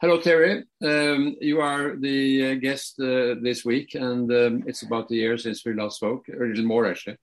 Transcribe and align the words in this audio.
Hello, 0.00 0.18
Terry. 0.18 0.64
Um, 0.82 1.36
you 1.42 1.60
are 1.60 1.94
the 1.94 2.52
uh, 2.52 2.54
guest 2.54 2.98
uh, 2.98 3.34
this 3.42 3.66
week, 3.66 3.94
and 3.94 4.32
um, 4.32 4.64
it's 4.66 4.80
about 4.80 5.10
a 5.10 5.14
year 5.14 5.36
since 5.36 5.62
we 5.62 5.74
last 5.74 5.96
spoke, 5.96 6.26
or 6.30 6.46
a 6.46 6.48
little 6.48 6.64
more 6.64 6.86
actually. 6.86 7.18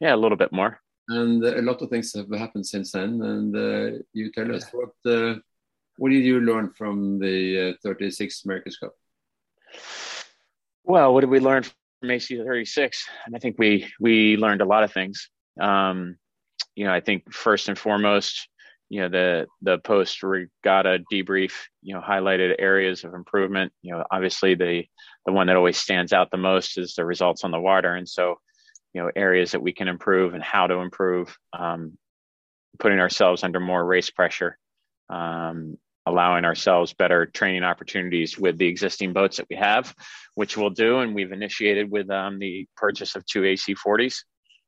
Yeah, 0.00 0.16
a 0.16 0.16
little 0.16 0.36
bit 0.36 0.50
more. 0.50 0.80
And 1.06 1.44
uh, 1.44 1.54
a 1.56 1.62
lot 1.62 1.80
of 1.82 1.88
things 1.88 2.12
have 2.14 2.28
happened 2.36 2.66
since 2.66 2.90
then. 2.90 3.22
And 3.22 3.54
uh, 3.56 3.98
you 4.12 4.32
tell 4.32 4.52
us 4.52 4.64
what 4.72 4.90
uh, 5.06 5.36
what 5.98 6.10
did 6.10 6.24
you 6.24 6.40
learn 6.40 6.72
from 6.72 7.20
the 7.20 7.76
36th 7.86 8.44
America's 8.44 8.76
Cup? 8.76 8.94
Well, 10.82 11.14
what 11.14 11.20
did 11.20 11.30
we 11.30 11.38
learn 11.38 11.62
from 11.62 12.10
AC 12.10 12.36
36? 12.36 13.08
And 13.26 13.36
I 13.36 13.38
think 13.38 13.54
we 13.56 13.86
we 14.00 14.36
learned 14.36 14.62
a 14.62 14.66
lot 14.66 14.82
of 14.82 14.92
things. 14.92 15.30
Um, 15.60 16.16
you 16.74 16.86
know, 16.86 16.92
I 16.92 16.98
think 16.98 17.32
first 17.32 17.68
and 17.68 17.78
foremost, 17.78 18.48
you 18.90 19.00
know 19.00 19.08
the 19.08 19.46
the 19.62 19.78
post 19.78 20.22
regatta 20.22 20.98
debrief 21.10 21.52
you 21.80 21.94
know 21.94 22.00
highlighted 22.00 22.56
areas 22.58 23.04
of 23.04 23.14
improvement. 23.14 23.72
You 23.82 23.94
know 23.94 24.04
obviously 24.10 24.54
the 24.56 24.84
the 25.24 25.32
one 25.32 25.46
that 25.46 25.56
always 25.56 25.78
stands 25.78 26.12
out 26.12 26.30
the 26.30 26.36
most 26.36 26.76
is 26.76 26.94
the 26.94 27.04
results 27.04 27.44
on 27.44 27.52
the 27.52 27.60
water. 27.60 27.94
And 27.94 28.08
so 28.08 28.40
you 28.92 29.00
know 29.00 29.10
areas 29.14 29.52
that 29.52 29.62
we 29.62 29.72
can 29.72 29.88
improve 29.88 30.34
and 30.34 30.42
how 30.42 30.66
to 30.66 30.74
improve 30.80 31.34
um, 31.52 31.96
putting 32.78 32.98
ourselves 32.98 33.44
under 33.44 33.60
more 33.60 33.84
race 33.84 34.10
pressure 34.10 34.58
um, 35.08 35.78
allowing 36.04 36.44
ourselves 36.44 36.92
better 36.92 37.26
training 37.26 37.62
opportunities 37.62 38.36
with 38.36 38.58
the 38.58 38.66
existing 38.66 39.12
boats 39.12 39.36
that 39.36 39.46
we 39.48 39.56
have 39.56 39.94
which 40.34 40.56
we'll 40.56 40.70
do. 40.70 40.98
And 40.98 41.14
we've 41.14 41.32
initiated 41.32 41.90
with 41.90 42.10
um, 42.10 42.38
the 42.38 42.66
purchase 42.76 43.14
of 43.14 43.24
two 43.26 43.42
ac40s 43.42 44.24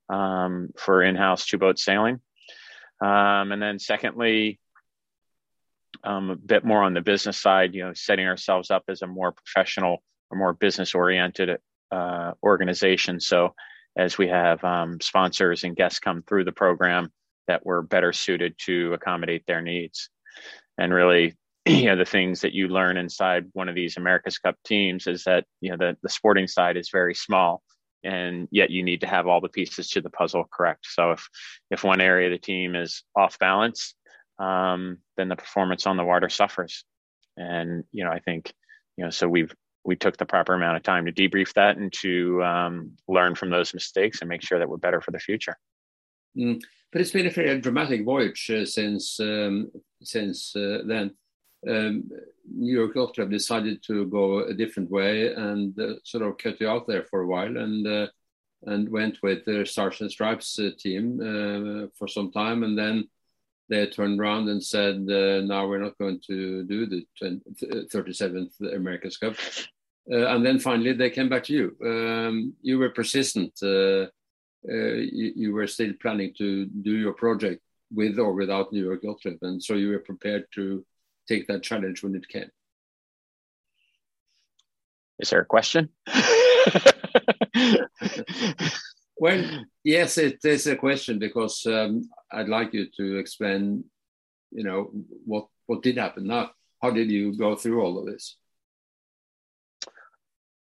um, 0.09 0.69
for 0.77 1.03
in-house 1.03 1.47
two 1.47 1.59
boat 1.59 1.79
sailing 1.79 2.21
um, 3.03 3.51
and 3.51 3.61
then 3.61 3.79
secondly, 3.81 4.61
um, 6.05 6.31
a 6.31 6.37
bit 6.37 6.65
more 6.65 6.83
on 6.83 6.95
the 6.95 7.01
business 7.01 7.37
side, 7.37 7.75
you 7.75 7.85
know, 7.85 7.93
setting 7.95 8.27
ourselves 8.27 8.71
up 8.71 8.85
as 8.89 9.03
a 9.03 9.07
more 9.07 9.33
professional 9.33 10.03
or 10.31 10.39
more 10.39 10.53
business 10.53 10.95
oriented 10.95 11.59
uh, 11.91 12.33
organization. 12.43 13.19
So 13.19 13.55
as 13.97 14.17
we 14.17 14.29
have 14.29 14.63
um, 14.63 15.01
sponsors 15.01 15.65
and 15.65 15.77
guests 15.77 15.99
come 15.99 16.23
through 16.23 16.45
the 16.45 16.53
program 16.53 17.13
that 17.49 17.67
we're 17.67 17.83
better 17.83 18.13
suited 18.13 18.55
to 18.67 18.95
accommodate 18.95 19.45
their 19.47 19.61
needs. 19.61 20.09
And 20.79 20.95
really, 20.95 21.35
you 21.67 21.87
know, 21.87 21.97
the 21.97 22.05
things 22.05 22.43
that 22.43 22.55
you 22.55 22.69
learn 22.69 22.97
inside 22.97 23.47
one 23.53 23.69
of 23.69 23.75
these 23.75 23.97
America's 23.97 24.39
Cup 24.39 24.57
teams 24.65 25.09
is 25.09 25.25
that, 25.25 25.45
you 25.61 25.71
know, 25.71 25.77
the, 25.77 25.97
the 26.03 26.09
sporting 26.09 26.47
side 26.47 26.77
is 26.77 26.89
very 26.91 27.15
small 27.15 27.63
and 28.05 28.49
yet 28.51 28.71
you 28.71 28.83
need 28.83 29.01
to 29.03 29.07
have 29.07 29.27
all 29.27 29.41
the 29.41 29.49
pieces 29.49 29.89
to 29.91 30.01
the 30.01 30.11
puzzle 30.11 30.49
correct. 30.53 30.87
So 30.91 31.13
if 31.13 31.29
if 31.71 31.85
one 31.85 32.01
area 32.01 32.29
of 32.29 32.33
the 32.33 32.39
team 32.39 32.75
is 32.75 33.03
off 33.17 33.39
balance, 33.39 33.95
um, 34.39 34.99
then 35.17 35.29
the 35.29 35.37
performance 35.37 35.87
on 35.87 35.97
the 35.97 36.05
water 36.05 36.29
suffers. 36.29 36.85
And 37.37 37.85
you 37.93 38.05
know, 38.05 38.11
I 38.11 38.21
think 38.21 38.53
you 38.97 39.05
know, 39.05 39.11
so 39.11 39.29
we've 39.29 39.55
we 39.85 39.97
took 39.97 40.17
the 40.17 40.27
proper 40.27 40.55
amount 40.55 40.77
of 40.77 40.83
time 40.83 41.07
to 41.07 41.13
debrief 41.13 41.53
that 41.55 41.77
and 41.77 41.93
to 41.93 42.43
um, 42.45 42.93
learn 43.09 43.35
from 43.35 43.51
those 43.51 43.75
mistakes 43.75 44.21
and 44.21 44.29
make 44.29 44.43
sure 44.43 44.59
that 44.59 44.69
we're 44.69 44.77
better 44.77 45.01
for 45.01 45.11
the 45.11 45.19
future. 45.19 45.57
Mm. 46.37 46.61
But 46.93 47.01
it's 47.01 47.11
been 47.11 47.27
a 47.27 47.31
very 47.31 47.59
dramatic 47.61 48.05
voyage 48.05 48.51
uh, 48.51 48.67
since 48.67 49.19
um, 49.19 49.71
since 50.03 50.55
uh, 50.55 50.83
then 50.87 51.15
um, 51.69 52.11
New 52.51 52.75
York 52.75 52.95
Yacht 52.95 53.15
Club 53.15 53.31
decided 53.31 53.83
to 53.85 54.07
go 54.07 54.41
a 54.41 54.55
different 54.55 54.91
way 54.91 55.33
and 55.33 55.79
uh, 55.79 55.95
sort 56.05 56.25
of 56.25 56.39
cut 56.39 56.61
you 56.61 56.69
out 56.69 56.87
there 56.87 57.05
for 57.05 57.21
a 57.23 57.27
while 57.27 57.57
and 57.57 57.87
uh, 57.87 58.07
and 58.65 58.89
went 58.89 59.19
with 59.23 59.45
the 59.45 59.67
Stars 59.67 60.01
and 60.01 60.11
Stripes 60.11 60.59
uh, 60.59 60.71
team 60.79 61.21
uh, 61.21 61.89
for 61.99 62.07
some 62.07 62.31
time. 62.31 62.63
And 62.63 62.79
then 62.79 63.09
they 63.69 63.87
turned 63.87 64.21
around 64.21 64.49
and 64.49 64.63
said 64.63 64.97
uh, 65.11 65.41
now 65.41 65.67
we're 65.67 65.83
not 65.83 65.99
going 65.99 66.21
to 66.29 66.63
do 66.65 66.87
the 66.87 67.05
20, 67.19 67.41
37th 67.93 68.51
uh, 68.63 68.77
America's 68.77 69.17
Cup. 69.17 69.35
And 70.07 70.45
then 70.45 70.59
finally 70.59 70.93
they 70.93 71.11
came 71.11 71.29
back 71.29 71.45
to 71.45 71.53
you. 71.53 71.77
Um, 71.85 72.55
you 72.61 72.79
were 72.79 72.91
persistent 72.91 73.53
you, 73.63 75.33
you, 75.35 75.53
were 75.53 75.67
still 75.67 75.93
planning 76.01 76.33
to 76.39 76.67
do 76.67 76.93
your 76.93 77.15
project 77.15 77.63
with 77.93 78.19
or 78.19 78.33
without 78.33 78.73
New 78.73 78.85
York 78.85 79.03
Yacht 79.03 79.21
Club 79.23 79.39
and 79.43 79.63
so 79.63 79.75
you 79.75 79.91
were 79.91 79.99
prepared 79.99 80.45
to 80.55 80.85
take 81.29 81.47
that 81.49 81.63
challenge 81.63 82.03
when 82.03 82.15
it 82.15 82.29
can. 82.29 82.51
Is 85.19 85.31
there 85.31 85.41
a 85.41 85.47
question? 85.47 85.89
well, 89.17 89.45
yes, 89.85 90.19
it 90.19 90.45
is 90.45 90.67
a 90.67 90.77
question 90.77 91.19
because 91.19 91.65
um, 91.67 92.11
I'd 92.31 92.49
like 92.49 92.75
you 92.75 92.87
to 92.97 93.19
explain, 93.19 93.85
you 94.51 94.65
know, 94.65 94.91
what 95.25 95.47
what 95.67 95.83
did 95.83 95.99
happen. 95.99 96.27
Now, 96.27 96.51
how 96.83 96.91
did 96.91 97.11
you 97.11 97.37
go 97.37 97.55
through 97.55 97.83
all 97.83 97.99
of 97.99 98.07
this? 98.07 98.37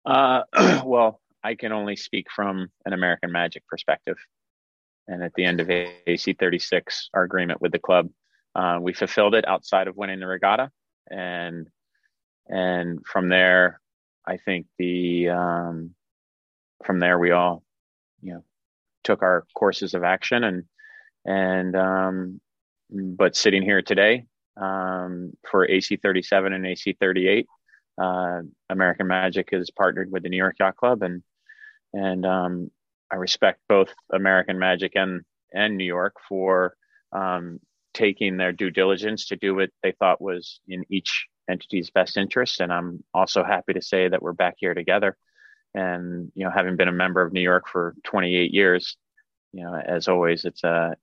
Uh, 0.04 0.42
well, 0.84 1.20
I 1.44 1.54
can 1.54 1.72
only 1.72 1.96
speak 1.96 2.26
from 2.34 2.70
an 2.84 2.92
American 2.92 3.30
Magic 3.30 3.66
perspective. 3.68 4.16
And 5.06 5.22
at 5.22 5.32
the 5.34 5.44
end 5.44 5.60
of 5.60 5.70
AC 5.70 6.34
36, 6.34 7.10
our 7.14 7.22
agreement 7.22 7.62
with 7.62 7.72
the 7.72 7.78
club 7.78 8.10
uh, 8.54 8.78
we 8.80 8.92
fulfilled 8.92 9.34
it 9.34 9.46
outside 9.46 9.88
of 9.88 9.96
winning 9.96 10.20
the 10.20 10.26
regatta, 10.26 10.70
and 11.10 11.68
and 12.48 13.04
from 13.06 13.28
there, 13.28 13.80
I 14.26 14.36
think 14.38 14.66
the 14.78 15.28
um, 15.30 15.94
from 16.84 17.00
there 17.00 17.18
we 17.18 17.30
all, 17.30 17.62
you 18.22 18.34
know, 18.34 18.44
took 19.04 19.22
our 19.22 19.46
courses 19.54 19.94
of 19.94 20.04
action 20.04 20.44
and 20.44 20.64
and 21.24 21.76
um, 21.76 22.40
but 22.90 23.36
sitting 23.36 23.62
here 23.62 23.82
today 23.82 24.24
um, 24.56 25.32
for 25.50 25.68
AC 25.68 25.96
37 25.96 26.52
and 26.52 26.66
AC 26.66 26.96
38, 26.98 27.46
uh, 28.00 28.40
American 28.70 29.06
Magic 29.06 29.48
has 29.52 29.70
partnered 29.70 30.10
with 30.10 30.22
the 30.22 30.28
New 30.28 30.36
York 30.36 30.56
Yacht 30.58 30.76
Club, 30.76 31.02
and 31.02 31.22
and 31.92 32.24
um, 32.24 32.70
I 33.10 33.16
respect 33.16 33.60
both 33.68 33.92
American 34.12 34.58
Magic 34.58 34.92
and 34.94 35.22
and 35.52 35.76
New 35.76 35.84
York 35.84 36.14
for 36.28 36.74
um, 37.12 37.60
taking 37.98 38.36
their 38.36 38.52
due 38.52 38.70
diligence 38.70 39.26
to 39.26 39.36
do 39.36 39.56
what 39.56 39.70
they 39.82 39.92
thought 39.92 40.22
was 40.22 40.60
in 40.68 40.84
each 40.88 41.26
entity's 41.50 41.90
best 41.90 42.16
interest. 42.16 42.60
And 42.60 42.72
I'm 42.72 43.02
also 43.12 43.42
happy 43.42 43.72
to 43.72 43.82
say 43.82 44.08
that 44.08 44.22
we're 44.22 44.32
back 44.32 44.54
here 44.58 44.72
together. 44.72 45.16
And, 45.74 46.30
you 46.36 46.44
know, 46.44 46.50
having 46.50 46.76
been 46.76 46.86
a 46.86 46.92
member 46.92 47.22
of 47.22 47.32
New 47.32 47.40
York 47.40 47.68
for 47.68 47.96
28 48.04 48.54
years, 48.54 48.96
you 49.52 49.64
know, 49.64 49.74
as 49.74 50.06
always, 50.06 50.44
it's 50.44 50.62
a, 50.62 50.94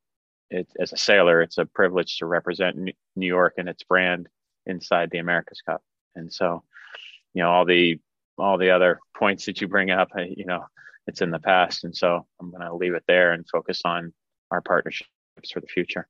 it, 0.50 0.68
as 0.80 0.94
a 0.94 0.98
sailor, 0.98 1.42
it's 1.42 1.58
a 1.58 1.66
privilege 1.66 2.18
to 2.20 2.26
represent 2.26 2.78
New 2.78 3.28
York 3.28 3.56
and 3.58 3.68
its 3.68 3.84
brand 3.84 4.30
inside 4.66 5.10
the 5.12 5.18
America's 5.20 5.62
Cup. 5.62 5.84
And 6.16 6.32
so, 6.32 6.64
you 7.34 7.44
know, 7.44 7.50
all 7.50 7.66
the, 7.66 8.00
all 8.38 8.58
the 8.58 8.72
other 8.72 9.02
points 9.18 9.46
that 9.46 9.60
you 9.60 9.68
bring 9.68 9.92
up, 9.92 10.12
you 10.18 10.46
know, 10.46 10.64
it's 11.08 11.22
in 11.22 11.32
the 11.32 11.40
past. 11.40 11.84
And 11.84 11.96
so 11.96 12.26
I'm 12.40 12.52
going 12.52 12.64
to 12.64 12.74
leave 12.74 12.94
it 12.94 13.04
there 13.06 13.34
and 13.34 13.46
focus 13.52 13.82
on 13.84 14.14
our 14.50 14.62
partnerships 14.62 15.10
for 15.52 15.60
the 15.60 15.68
future. 15.68 16.08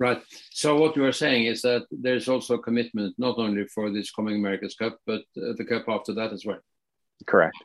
Right. 0.00 0.22
So 0.50 0.78
what 0.78 0.96
you 0.96 1.04
are 1.04 1.12
saying 1.12 1.44
is 1.44 1.60
that 1.60 1.84
there's 1.90 2.26
also 2.26 2.54
a 2.54 2.62
commitment 2.62 3.14
not 3.18 3.36
only 3.36 3.66
for 3.66 3.90
this 3.90 4.10
coming 4.10 4.36
America's 4.36 4.74
Cup, 4.74 4.98
but 5.06 5.20
uh, 5.36 5.52
the 5.58 5.64
cup 5.68 5.84
after 5.88 6.14
that 6.14 6.32
as 6.32 6.46
well. 6.46 6.58
Correct. 7.26 7.56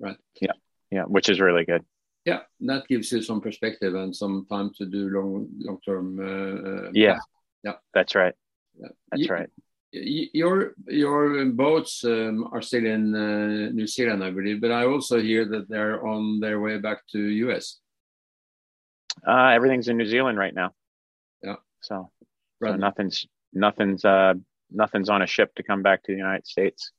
Right. 0.00 0.16
Yeah. 0.40 0.52
Yeah. 0.90 1.02
Which 1.02 1.28
is 1.28 1.40
really 1.40 1.66
good. 1.66 1.84
Yeah, 2.24 2.40
that 2.60 2.86
gives 2.88 3.12
you 3.12 3.20
some 3.20 3.40
perspective 3.40 3.94
and 3.94 4.16
some 4.16 4.46
time 4.48 4.70
to 4.78 4.86
do 4.86 5.10
long 5.10 5.48
long 5.58 5.78
term. 5.84 6.18
Uh, 6.18 6.86
uh, 6.86 6.90
yeah. 6.94 7.18
Yeah. 7.62 7.74
That's 7.92 8.14
right. 8.14 8.34
Yeah. 8.80 8.88
That's 9.10 9.22
you, 9.22 9.28
right. 9.28 9.50
Your 9.92 10.74
your 10.88 11.44
boats 11.46 12.02
um, 12.04 12.48
are 12.50 12.62
still 12.62 12.86
in 12.86 13.14
uh, 13.14 13.70
New 13.72 13.86
Zealand, 13.86 14.24
I 14.24 14.30
believe, 14.30 14.62
but 14.62 14.70
I 14.70 14.86
also 14.86 15.20
hear 15.20 15.44
that 15.46 15.68
they're 15.68 16.06
on 16.06 16.40
their 16.40 16.60
way 16.60 16.78
back 16.78 17.06
to 17.12 17.18
US. 17.18 17.78
Uh, 19.26 19.48
everything's 19.48 19.88
in 19.88 19.98
New 19.98 20.06
Zealand 20.06 20.38
right 20.38 20.54
now. 20.54 20.72
So, 21.80 22.10
so 22.62 22.76
nothing's 22.76 23.26
nothing's 23.52 24.04
uh 24.04 24.34
nothing's 24.70 25.08
on 25.08 25.22
a 25.22 25.26
ship 25.26 25.54
to 25.56 25.62
come 25.62 25.82
back 25.82 26.02
to 26.04 26.12
the 26.12 26.18
United 26.18 26.46
States. 26.46 26.92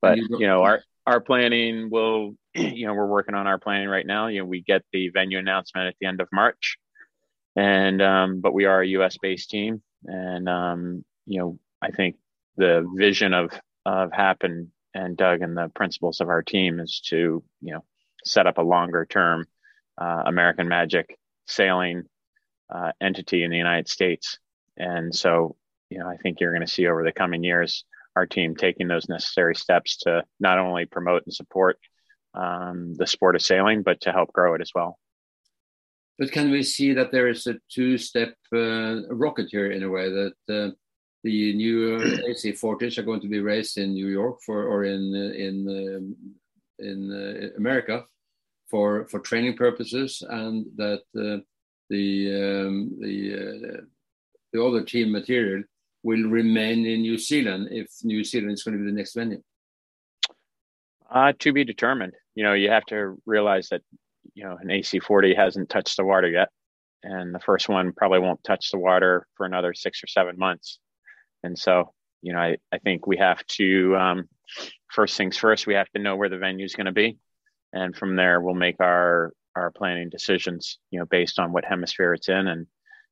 But 0.00 0.18
you, 0.18 0.28
you 0.40 0.46
know, 0.46 0.62
our 0.62 0.82
our 1.06 1.20
planning 1.20 1.90
will 1.90 2.34
you 2.54 2.86
know, 2.86 2.94
we're 2.94 3.06
working 3.06 3.34
on 3.34 3.46
our 3.46 3.58
planning 3.58 3.88
right 3.88 4.06
now. 4.06 4.28
You 4.28 4.40
know, 4.40 4.46
we 4.46 4.62
get 4.62 4.82
the 4.92 5.08
venue 5.08 5.38
announcement 5.38 5.88
at 5.88 5.94
the 6.00 6.06
end 6.06 6.20
of 6.20 6.28
March. 6.32 6.76
And 7.56 8.00
um, 8.00 8.40
but 8.40 8.54
we 8.54 8.64
are 8.64 8.82
a 8.82 8.86
US 8.88 9.16
based 9.20 9.50
team. 9.50 9.82
And 10.04 10.48
um, 10.48 11.04
you 11.26 11.38
know, 11.38 11.58
I 11.80 11.90
think 11.90 12.16
the 12.56 12.86
vision 12.96 13.34
of 13.34 13.50
of 13.84 14.12
Hap 14.12 14.42
and, 14.42 14.68
and 14.94 15.16
Doug 15.16 15.42
and 15.42 15.56
the 15.56 15.70
principals 15.74 16.20
of 16.20 16.28
our 16.28 16.42
team 16.42 16.78
is 16.78 17.00
to, 17.08 17.42
you 17.60 17.72
know, 17.72 17.84
set 18.24 18.46
up 18.46 18.58
a 18.58 18.62
longer 18.62 19.04
term 19.04 19.46
uh, 20.00 20.22
American 20.26 20.68
Magic 20.68 21.18
sailing 21.46 22.04
uh, 22.72 22.92
entity 23.00 23.44
in 23.44 23.50
the 23.50 23.56
United 23.56 23.88
States. 23.88 24.38
And 24.76 25.14
so, 25.14 25.56
you 25.90 25.98
know, 25.98 26.08
I 26.08 26.16
think 26.16 26.40
you're 26.40 26.52
going 26.52 26.66
to 26.66 26.72
see 26.72 26.86
over 26.86 27.04
the 27.04 27.12
coming 27.12 27.44
years 27.44 27.84
our 28.16 28.26
team 28.26 28.54
taking 28.56 28.88
those 28.88 29.08
necessary 29.08 29.54
steps 29.54 29.98
to 29.98 30.24
not 30.38 30.58
only 30.58 30.84
promote 30.84 31.22
and 31.24 31.34
support 31.34 31.78
um, 32.34 32.94
the 32.94 33.06
sport 33.06 33.36
of 33.36 33.42
sailing, 33.42 33.82
but 33.82 34.00
to 34.02 34.12
help 34.12 34.32
grow 34.32 34.54
it 34.54 34.60
as 34.60 34.70
well. 34.74 34.98
But 36.18 36.32
can 36.32 36.50
we 36.50 36.62
see 36.62 36.92
that 36.94 37.10
there 37.10 37.28
is 37.28 37.46
a 37.46 37.56
two-step 37.70 38.34
uh, 38.54 39.08
rocket 39.08 39.48
here 39.50 39.70
in 39.70 39.82
a 39.82 39.90
way 39.90 40.10
that 40.10 40.34
uh, 40.48 40.70
the 41.24 41.54
new 41.54 41.98
AC40s 41.98 42.98
are 42.98 43.02
going 43.02 43.20
to 43.20 43.28
be 43.28 43.40
raced 43.40 43.78
in 43.78 43.94
New 43.94 44.08
York 44.08 44.38
for 44.44 44.64
or 44.64 44.84
in 44.84 45.14
in 45.14 45.56
um, 45.68 46.16
in 46.78 47.10
uh, 47.10 47.56
America 47.56 48.04
for 48.68 49.06
for 49.06 49.20
training 49.20 49.56
purposes, 49.56 50.22
and 50.28 50.66
that 50.76 51.02
uh, 51.16 51.42
the 51.92 52.64
um, 52.66 52.96
the 53.00 53.14
uh, 53.34 53.80
the 54.52 54.64
other 54.64 54.82
team 54.82 55.12
material 55.12 55.62
will 56.02 56.24
remain 56.28 56.86
in 56.86 57.02
New 57.02 57.18
Zealand 57.18 57.68
if 57.70 57.88
New 58.02 58.24
Zealand 58.24 58.52
is 58.52 58.62
going 58.62 58.76
to 58.76 58.82
be 58.82 58.90
the 58.90 58.96
next 58.96 59.14
venue. 59.14 59.42
Uh, 61.10 61.32
to 61.38 61.52
be 61.52 61.64
determined. 61.64 62.14
You 62.34 62.44
know, 62.44 62.54
you 62.54 62.70
have 62.70 62.86
to 62.86 63.20
realize 63.26 63.68
that 63.68 63.82
you 64.34 64.44
know 64.44 64.56
an 64.60 64.68
AC40 64.68 65.36
hasn't 65.36 65.68
touched 65.68 65.98
the 65.98 66.04
water 66.04 66.28
yet, 66.28 66.48
and 67.02 67.34
the 67.34 67.40
first 67.40 67.68
one 67.68 67.92
probably 67.92 68.20
won't 68.20 68.42
touch 68.42 68.70
the 68.70 68.78
water 68.78 69.26
for 69.36 69.44
another 69.44 69.74
six 69.74 70.02
or 70.02 70.06
seven 70.06 70.38
months. 70.38 70.78
And 71.44 71.58
so, 71.58 71.92
you 72.22 72.32
know, 72.32 72.38
I, 72.38 72.56
I 72.72 72.78
think 72.78 73.06
we 73.06 73.18
have 73.18 73.44
to 73.58 73.96
um, 73.96 74.28
first 74.88 75.16
things 75.16 75.36
first. 75.36 75.66
We 75.66 75.74
have 75.74 75.90
to 75.90 76.00
know 76.00 76.16
where 76.16 76.30
the 76.30 76.38
venue 76.38 76.64
is 76.64 76.74
going 76.74 76.86
to 76.86 76.92
be, 76.92 77.18
and 77.74 77.94
from 77.94 78.16
there 78.16 78.40
we'll 78.40 78.54
make 78.54 78.80
our 78.80 79.32
our 79.56 79.70
planning 79.70 80.08
decisions. 80.08 80.78
You 80.90 81.00
know, 81.00 81.06
based 81.06 81.38
on 81.38 81.52
what 81.52 81.64
hemisphere 81.64 82.14
it's 82.14 82.28
in, 82.28 82.46
and 82.48 82.66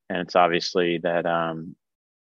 and 0.09 0.19
it's 0.19 0.35
obviously 0.35 0.99
that 0.99 1.25
um, 1.25 1.75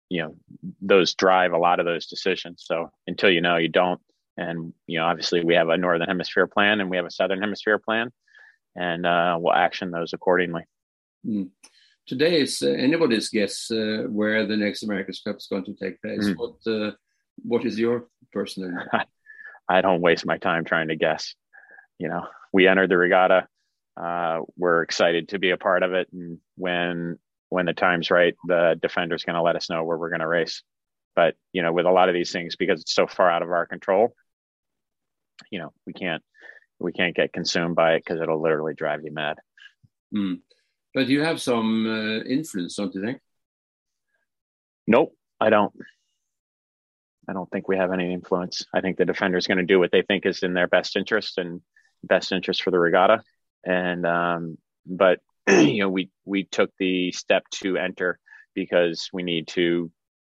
you 0.09 0.23
know 0.23 0.37
those 0.81 1.15
drive 1.15 1.53
a 1.53 1.59
lot 1.59 1.81
of 1.81 1.87
those 1.87 2.07
decisions. 2.07 2.63
So 2.67 2.91
until 3.07 3.31
you 3.31 3.41
know, 3.41 3.57
you 3.57 3.69
don't. 3.69 4.01
And 4.37 4.73
you 4.87 4.99
know, 4.99 5.07
obviously 5.07 5.45
we 5.45 5.55
have 5.55 5.69
a 5.69 5.77
northern 5.77 6.09
hemisphere 6.09 6.47
plan 6.47 6.81
and 6.81 6.89
we 6.89 6.97
have 6.97 7.07
a 7.07 7.11
southern 7.11 7.41
hemisphere 7.41 7.79
plan, 7.79 8.11
and 8.77 9.05
uh, 9.05 9.37
we'll 9.39 9.55
action 9.55 9.91
those 9.91 10.13
accordingly. 10.13 10.65
Mm. 11.27 11.51
Today 12.07 12.41
is 12.41 12.63
uh, 12.63 12.71
anybody's 12.71 13.29
guess 13.29 13.71
uh, 13.71 14.05
where 14.09 14.47
the 14.47 14.57
next 14.57 14.83
America's 14.83 15.21
Cup 15.25 15.37
is 15.37 15.47
going 15.47 15.65
to 15.65 15.75
take 15.75 16.01
place. 16.01 16.27
Mm. 16.27 16.37
What 16.37 16.73
uh, 16.73 16.93
what 17.43 17.65
is 17.65 17.79
your 17.79 18.09
personal? 18.33 18.73
I 19.69 19.81
don't 19.83 20.01
waste 20.01 20.27
my 20.27 20.39
time 20.39 20.65
trying 20.65 20.89
to 20.89 20.97
guess. 20.97 21.35
You 21.99 22.09
know, 22.09 22.27
we 22.53 22.67
entered 22.67 22.91
the 22.91 22.97
regatta. 22.97 23.47
Uh, 24.01 24.41
we're 24.57 24.83
excited 24.83 25.29
to 25.29 25.39
be 25.39 25.51
a 25.51 25.57
part 25.57 25.83
of 25.83 25.93
it, 25.93 26.09
and 26.13 26.39
when 26.57 27.19
when 27.51 27.67
the 27.67 27.75
time's 27.75 28.11
right, 28.11 28.35
the 28.47 28.79
defender's 28.81 29.25
going 29.25 29.35
to 29.35 29.43
let 29.43 29.57
us 29.57 29.69
know 29.69 29.85
where 29.85 29.99
we're 29.99 30.09
going 30.09 30.21
to 30.21 30.29
race. 30.29 30.63
But 31.15 31.35
you 31.53 31.63
know, 31.63 31.73
with 31.73 31.87
a 31.87 31.91
lot 31.91 32.09
of 32.09 32.15
these 32.15 32.33
things, 32.33 32.57
because 32.57 32.81
it's 32.81 32.95
so 32.95 33.07
far 33.07 33.31
out 33.31 33.43
of 33.43 33.51
our 33.51 33.67
control, 33.67 34.15
you 35.51 35.59
know, 35.59 35.73
we 35.87 35.93
can't 35.93 36.23
we 36.79 36.93
can't 36.93 37.15
get 37.15 37.33
consumed 37.33 37.77
by 37.77 37.95
it 37.95 38.05
because 38.05 38.21
it'll 38.21 38.41
literally 38.41 38.75
drive 38.75 39.05
you 39.05 39.13
mad. 39.13 39.37
Mm. 40.15 40.41
But 40.95 41.09
you 41.09 41.23
have 41.23 41.41
some 41.41 41.87
uh, 41.87 42.25
influence, 42.25 42.77
don't 42.77 42.95
you 42.95 43.03
think? 43.05 43.21
Nope, 44.87 45.15
I 45.39 45.51
don't. 45.51 45.73
I 47.29 47.33
don't 47.33 47.51
think 47.51 47.69
we 47.69 47.77
have 47.77 47.93
any 47.93 48.13
influence. 48.13 48.65
I 48.75 48.81
think 48.81 48.97
the 48.97 49.05
defender 49.05 49.39
is 49.39 49.47
going 49.47 49.59
to 49.59 49.65
do 49.65 49.79
what 49.79 49.93
they 49.93 50.03
think 50.03 50.27
is 50.27 50.43
in 50.43 50.55
their 50.55 50.67
best 50.67 50.97
interest 50.97 51.39
and 51.39 51.61
best 52.03 52.33
interest 52.33 52.63
for 52.63 52.73
the 52.73 52.79
regatta. 52.79 53.23
And 53.65 54.07
um, 54.07 54.59
but 54.87 55.21
you 55.49 55.81
know, 55.81 55.89
we 55.89 56.11
we 56.25 56.45
took 56.45 56.71
the 56.79 57.13
step 57.13 57.45
to 57.63 57.77
enter 57.77 58.19
because 58.55 59.09
we 59.13 59.23
need 59.23 59.49
to, 59.49 59.91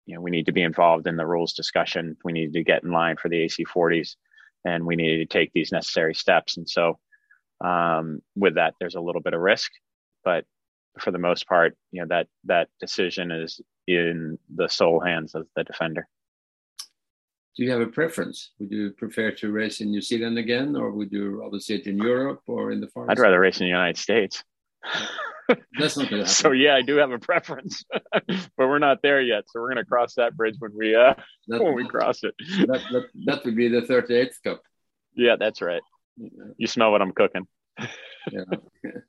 you 0.07 0.15
know, 0.15 0.21
we 0.21 0.31
need 0.31 0.47
to 0.47 0.53
be 0.53 0.63
involved 0.63 1.07
in 1.07 1.17
the 1.17 1.27
rules 1.27 1.53
discussion. 1.53 2.17
We 2.25 2.33
need 2.33 2.53
to 2.55 2.65
get 2.65 2.83
in 2.83 2.91
line 2.91 3.17
for 3.17 3.29
the 3.29 3.47
AC40s, 3.47 4.17
and 4.65 4.85
we 4.85 4.97
needed 4.97 5.29
to 5.29 5.39
take 5.39 5.53
these 5.53 5.73
necessary 5.73 6.15
steps. 6.15 6.57
And 6.57 6.69
so, 6.69 6.99
um, 7.65 8.21
with 8.35 8.55
that, 8.55 8.75
there's 8.81 8.95
a 8.95 9.01
little 9.01 9.23
bit 9.23 9.35
of 9.35 9.41
risk, 9.41 9.71
but 10.25 10.45
for 10.99 11.11
the 11.11 11.19
most 11.19 11.47
part, 11.47 11.77
you 11.93 12.01
know, 12.01 12.09
that 12.09 12.29
that 12.45 12.69
decision 12.81 13.31
is 13.31 13.61
in 13.87 14.39
the 14.55 14.69
sole 14.69 15.01
hands 15.01 15.35
of 15.35 15.47
the 15.55 15.65
defender. 15.65 16.09
Do 17.57 17.65
you 17.65 17.71
have 17.71 17.81
a 17.81 17.87
preference? 17.87 18.51
Would 18.59 18.71
you 18.71 18.91
prefer 18.91 19.31
to 19.33 19.51
race 19.51 19.81
in 19.81 19.91
New 19.91 20.03
Zealand 20.03 20.37
again, 20.37 20.77
or 20.77 20.91
would 20.91 21.11
you 21.11 21.41
rather 21.41 21.59
see 21.59 21.77
it 21.77 21.87
in 21.87 21.97
Europe 21.97 22.43
or 22.47 22.71
in 22.71 22.81
the 22.81 22.89
far? 22.89 23.11
I'd 23.11 23.19
rather 23.19 23.41
race 23.41 23.61
in 23.61 23.65
the 23.65 23.71
United 23.71 23.97
States. 23.97 24.45
That's 25.79 25.97
not 25.97 26.09
good. 26.09 26.29
so 26.29 26.53
yeah, 26.53 26.75
I 26.75 26.83
do 26.83 26.97
have 26.97 27.13
a 27.13 27.19
preference, 27.19 27.85
but 28.13 28.43
we're 28.59 28.79
not 28.79 29.01
there 29.03 29.23
yet. 29.23 29.45
So 29.47 29.61
we're 29.61 29.73
going 29.73 29.85
to 29.85 29.89
cross 29.89 30.15
that 30.15 30.37
bridge 30.37 30.57
when 30.59 30.73
we 30.77 30.95
uh 30.95 31.15
that, 31.49 31.63
when 31.63 31.75
we 31.75 31.87
cross 31.87 32.25
it. 32.25 32.35
That 32.67 32.83
that, 32.93 33.07
that 33.27 33.45
would 33.45 33.57
be 33.57 33.69
the 33.69 33.83
38th 33.83 34.43
cup. 34.45 34.63
Yeah, 35.15 35.37
that's 35.39 35.63
right. 35.63 35.83
You 36.57 36.67
smell 36.67 36.91
what 36.91 37.01
I'm 37.01 37.13
cooking. 37.13 37.47
yeah. 38.31 38.45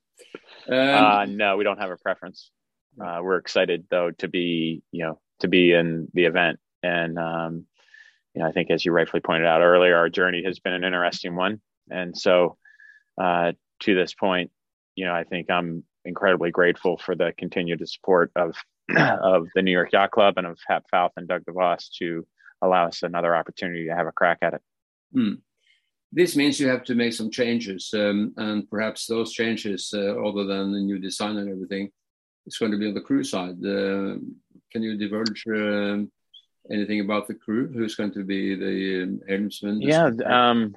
Um, 0.68 0.74
uh, 0.76 1.24
no, 1.24 1.56
we 1.56 1.64
don't 1.64 1.78
have 1.78 1.90
a 1.90 1.96
preference. 1.96 2.50
Uh, 3.02 3.20
we're 3.22 3.38
excited 3.38 3.86
though 3.90 4.10
to 4.18 4.28
be, 4.28 4.82
you 4.92 5.04
know, 5.04 5.18
to 5.40 5.48
be 5.48 5.72
in 5.72 6.08
the 6.12 6.26
event, 6.26 6.58
and 6.82 7.18
um, 7.18 7.64
you 8.34 8.42
know, 8.42 8.48
I 8.48 8.52
think 8.52 8.70
as 8.70 8.84
you 8.84 8.92
rightfully 8.92 9.20
pointed 9.20 9.46
out 9.46 9.62
earlier, 9.62 9.96
our 9.96 10.08
journey 10.08 10.42
has 10.44 10.58
been 10.58 10.72
an 10.72 10.84
interesting 10.84 11.34
one, 11.34 11.60
and 11.90 12.16
so 12.16 12.56
uh, 13.20 13.52
to 13.80 13.94
this 13.94 14.14
point, 14.14 14.50
you 14.94 15.04
know, 15.04 15.14
I 15.14 15.24
think 15.24 15.50
I'm 15.50 15.84
incredibly 16.04 16.50
grateful 16.50 16.98
for 16.98 17.14
the 17.14 17.32
continued 17.36 17.86
support 17.88 18.32
of 18.36 18.56
of 18.96 19.48
the 19.54 19.62
New 19.62 19.72
York 19.72 19.92
Yacht 19.92 20.10
Club 20.10 20.34
and 20.36 20.46
of 20.46 20.58
Hap 20.66 20.84
Fauth 20.92 21.12
and 21.16 21.28
Doug 21.28 21.44
DeVos 21.44 21.90
to 21.98 22.26
allow 22.62 22.86
us 22.86 23.02
another 23.02 23.36
opportunity 23.36 23.86
to 23.86 23.94
have 23.94 24.06
a 24.06 24.12
crack 24.12 24.38
at 24.42 24.54
it. 24.54 24.62
Mm. 25.14 25.38
This 26.10 26.36
means 26.36 26.58
you 26.58 26.68
have 26.68 26.84
to 26.84 26.94
make 26.94 27.12
some 27.12 27.30
changes, 27.30 27.90
um, 27.92 28.32
and 28.38 28.68
perhaps 28.70 29.06
those 29.06 29.32
changes, 29.32 29.92
uh, 29.94 30.16
other 30.24 30.44
than 30.44 30.72
the 30.72 30.80
new 30.80 30.98
design 30.98 31.36
and 31.36 31.50
everything, 31.50 31.90
is 32.46 32.56
going 32.56 32.72
to 32.72 32.78
be 32.78 32.88
on 32.88 32.94
the 32.94 33.00
crew 33.02 33.22
side. 33.22 33.56
Uh, 33.62 34.16
can 34.72 34.82
you 34.82 34.96
divulge 34.96 35.44
uh, 35.46 36.04
anything 36.70 37.00
about 37.00 37.26
the 37.26 37.34
crew? 37.34 37.68
Who's 37.68 37.94
going 37.94 38.12
to 38.12 38.24
be 38.24 38.54
the 38.54 39.02
um, 39.02 39.20
helmsman? 39.28 39.80
Yeah. 39.80 40.10
Um, 40.24 40.76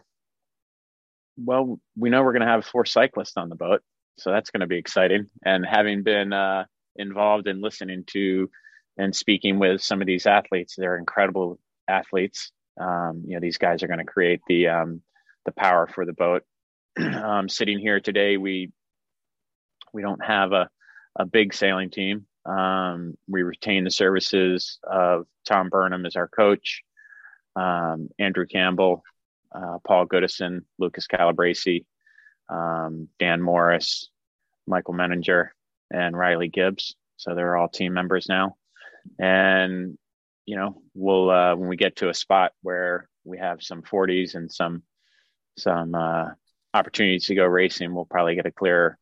well, 1.38 1.80
we 1.98 2.10
know 2.10 2.24
we're 2.24 2.34
going 2.34 2.46
to 2.46 2.48
have 2.48 2.66
four 2.66 2.86
cyclists 2.86 3.38
on 3.38 3.50
the 3.50 3.56
boat, 3.56 3.82
so 4.18 4.32
that's 4.32 4.52
going 4.52 4.62
to 4.62 4.68
be 4.68 4.78
exciting. 4.78 5.28
And 5.46 5.66
having 5.66 6.04
been 6.04 6.34
uh, 6.34 6.66
involved 6.96 7.48
in 7.48 7.62
listening 7.62 8.04
to 8.08 8.50
and 8.98 9.16
speaking 9.16 9.60
with 9.60 9.82
some 9.82 10.02
of 10.02 10.08
these 10.08 10.26
athletes, 10.26 10.76
they're 10.78 10.98
incredible 10.98 11.60
athletes. 11.88 12.52
Um, 12.80 13.24
you 13.26 13.36
know, 13.36 13.40
these 13.40 13.58
guys 13.58 13.84
are 13.84 13.88
going 13.88 14.00
to 14.00 14.06
create 14.06 14.42
the 14.48 14.68
um, 14.68 15.02
the 15.46 15.52
power 15.52 15.88
for 15.88 16.06
the 16.06 16.14
boat. 16.14 16.44
um, 17.00 17.50
sitting 17.50 17.80
here 17.80 18.00
today, 18.00 18.38
we 18.38 18.72
we 19.94 20.02
don't 20.02 20.24
have 20.24 20.52
a 20.52 20.70
a 21.18 21.26
big 21.26 21.54
sailing 21.54 21.90
team. 21.90 22.26
Um, 22.46 23.16
we 23.28 23.44
retain 23.44 23.84
the 23.84 23.92
services 23.92 24.80
of 24.84 25.28
Tom 25.46 25.70
Burnham 25.70 26.06
as 26.06 26.16
our 26.16 26.28
coach, 26.28 26.82
um, 27.56 28.10
Andrew 28.20 28.46
Campbell, 28.46 29.04
uh, 29.54 29.78
Paul 29.86 30.08
Goodison, 30.08 30.62
Lucas 30.80 31.08
Calabrese, 31.08 31.86
um, 32.50 33.10
Dan 33.20 33.42
Morris, 33.42 34.10
Michael 34.68 34.94
Menninger, 34.94 35.50
and 35.92 36.18
Riley 36.18 36.48
Gibbs. 36.48 36.96
So 37.18 37.36
they're 37.36 37.58
all 37.58 37.68
team 37.68 37.94
members 37.94 38.28
now. 38.28 38.56
And, 39.20 39.98
you 40.46 40.56
know, 40.56 40.82
we'll, 40.94 41.30
uh, 41.30 41.56
when 41.56 41.70
we 41.70 41.76
get 41.76 41.98
to 41.98 42.10
a 42.10 42.14
spot 42.14 42.54
where 42.62 43.10
we 43.24 43.38
have 43.38 43.62
some 43.62 43.82
40s 43.82 44.36
and 44.36 44.52
some 44.52 44.84
some 45.58 45.94
uh, 45.96 46.30
opportunities 46.74 47.26
to 47.26 47.36
go 47.36 47.46
racing, 47.46 47.94
we'll 47.94 48.06
probably 48.06 48.36
get 48.36 48.46
a 48.46 48.52
clearer 48.52 48.98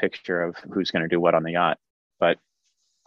picture 0.00 0.42
of 0.42 0.56
who's 0.72 0.90
going 0.90 1.02
to 1.02 1.08
do 1.08 1.20
what 1.20 1.34
on 1.34 1.42
the 1.42 1.52
yacht. 1.52 1.78
But 2.18 2.38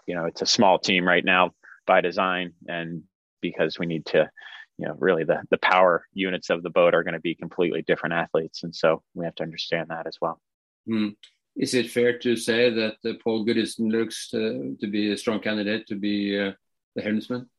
you 0.05 0.15
know, 0.15 0.25
it's 0.25 0.41
a 0.41 0.45
small 0.45 0.79
team 0.79 1.07
right 1.07 1.23
now 1.23 1.51
by 1.85 2.01
design, 2.01 2.53
and 2.67 3.03
because 3.41 3.77
we 3.79 3.85
need 3.85 4.05
to, 4.07 4.29
you 4.77 4.87
know, 4.87 4.95
really 4.97 5.23
the 5.23 5.41
the 5.49 5.57
power 5.57 6.05
units 6.13 6.49
of 6.49 6.63
the 6.63 6.69
boat 6.69 6.93
are 6.93 7.03
going 7.03 7.13
to 7.13 7.19
be 7.19 7.35
completely 7.35 7.81
different 7.81 8.13
athletes, 8.13 8.63
and 8.63 8.75
so 8.75 9.03
we 9.13 9.25
have 9.25 9.35
to 9.35 9.43
understand 9.43 9.89
that 9.89 10.07
as 10.07 10.17
well. 10.21 10.39
Mm. 10.87 11.15
Is 11.55 11.73
it 11.73 11.89
fair 11.89 12.17
to 12.19 12.35
say 12.35 12.69
that 12.69 12.95
uh, 13.05 13.13
Paul 13.23 13.45
Goodison 13.45 13.89
looks 13.89 14.29
to, 14.31 14.75
to, 14.81 14.87
be 14.87 15.13
a 15.13 15.17
strong 15.17 15.39
candidate 15.39 15.87
to 15.87 15.95
be 15.95 16.37
uh, 16.37 16.51
the 16.95 17.01
helmsman? 17.01 17.49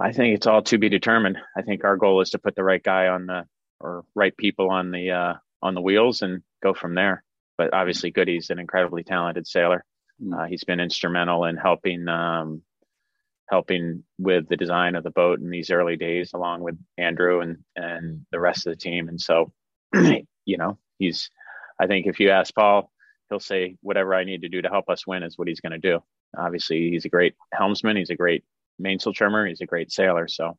I 0.00 0.12
think 0.12 0.36
it's 0.36 0.46
all 0.46 0.62
to 0.62 0.78
be 0.78 0.88
determined. 0.88 1.38
I 1.56 1.62
think 1.62 1.82
our 1.82 1.96
goal 1.96 2.20
is 2.20 2.30
to 2.30 2.38
put 2.38 2.54
the 2.54 2.62
right 2.62 2.82
guy 2.82 3.08
on 3.08 3.26
the 3.26 3.46
or 3.80 4.04
right 4.14 4.36
people 4.36 4.70
on 4.70 4.92
the 4.92 5.10
uh, 5.10 5.34
on 5.60 5.74
the 5.74 5.80
wheels 5.80 6.22
and 6.22 6.42
go 6.62 6.72
from 6.72 6.94
there. 6.94 7.24
But 7.56 7.74
obviously, 7.74 8.12
Goody's 8.12 8.50
an 8.50 8.60
incredibly 8.60 9.02
talented 9.02 9.48
sailor. 9.48 9.84
Uh, 10.34 10.44
he's 10.44 10.64
been 10.64 10.80
instrumental 10.80 11.44
in 11.44 11.56
helping 11.56 12.08
um, 12.08 12.62
helping 13.48 14.02
with 14.18 14.48
the 14.48 14.56
design 14.56 14.94
of 14.94 15.04
the 15.04 15.10
boat 15.10 15.40
in 15.40 15.50
these 15.50 15.70
early 15.70 15.96
days, 15.96 16.32
along 16.34 16.60
with 16.60 16.76
Andrew 16.96 17.40
and 17.40 17.58
and 17.76 18.26
the 18.32 18.40
rest 18.40 18.66
of 18.66 18.72
the 18.72 18.80
team. 18.80 19.08
And 19.08 19.20
so, 19.20 19.52
you 19.94 20.56
know, 20.56 20.78
he's. 20.98 21.30
I 21.80 21.86
think 21.86 22.06
if 22.06 22.18
you 22.18 22.30
ask 22.30 22.52
Paul, 22.54 22.90
he'll 23.28 23.38
say 23.38 23.76
whatever 23.82 24.14
I 24.14 24.24
need 24.24 24.42
to 24.42 24.48
do 24.48 24.62
to 24.62 24.68
help 24.68 24.88
us 24.88 25.06
win 25.06 25.22
is 25.22 25.38
what 25.38 25.46
he's 25.46 25.60
going 25.60 25.72
to 25.72 25.78
do. 25.78 26.02
Obviously, 26.36 26.90
he's 26.90 27.04
a 27.04 27.08
great 27.08 27.34
helmsman. 27.52 27.96
He's 27.96 28.10
a 28.10 28.16
great 28.16 28.44
mainsail 28.80 29.12
trimmer. 29.12 29.46
He's 29.46 29.60
a 29.60 29.66
great 29.66 29.92
sailor. 29.92 30.26
So 30.26 30.58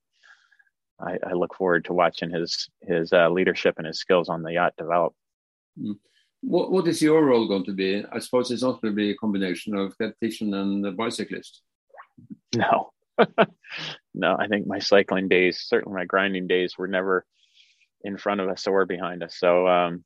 I, 1.00 1.18
I 1.28 1.34
look 1.34 1.56
forward 1.56 1.86
to 1.86 1.94
watching 1.94 2.30
his 2.30 2.70
his 2.82 3.14
uh, 3.14 3.30
leadership 3.30 3.76
and 3.78 3.88
his 3.88 4.00
skills 4.00 4.30
on 4.30 4.44
the 4.44 4.54
yacht 4.54 4.74
develop. 4.78 5.14
Mm. 5.80 5.98
What 6.42 6.72
what 6.72 6.88
is 6.88 7.02
your 7.02 7.26
role 7.26 7.48
going 7.48 7.66
to 7.66 7.74
be? 7.74 8.04
I 8.12 8.20
suppose 8.20 8.50
it's 8.52 8.64
not 8.64 8.82
going 8.82 8.94
to 8.94 8.96
be 8.96 9.12
a 9.12 9.16
combination 9.16 9.76
of 9.76 9.98
tactician 9.98 10.54
and 10.54 10.96
bicyclist. 10.96 11.62
No, 12.56 12.92
no. 14.14 14.38
I 14.40 14.48
think 14.48 14.66
my 14.66 14.80
cycling 14.80 15.28
days, 15.28 15.62
certainly 15.62 15.96
my 15.96 16.06
grinding 16.06 16.48
days, 16.48 16.78
were 16.78 16.88
never 16.88 17.26
in 18.04 18.18
front 18.18 18.42
of 18.42 18.50
us 18.50 18.68
or 18.68 18.86
behind 18.86 19.22
us. 19.24 19.38
So, 19.38 19.68
um, 19.68 20.04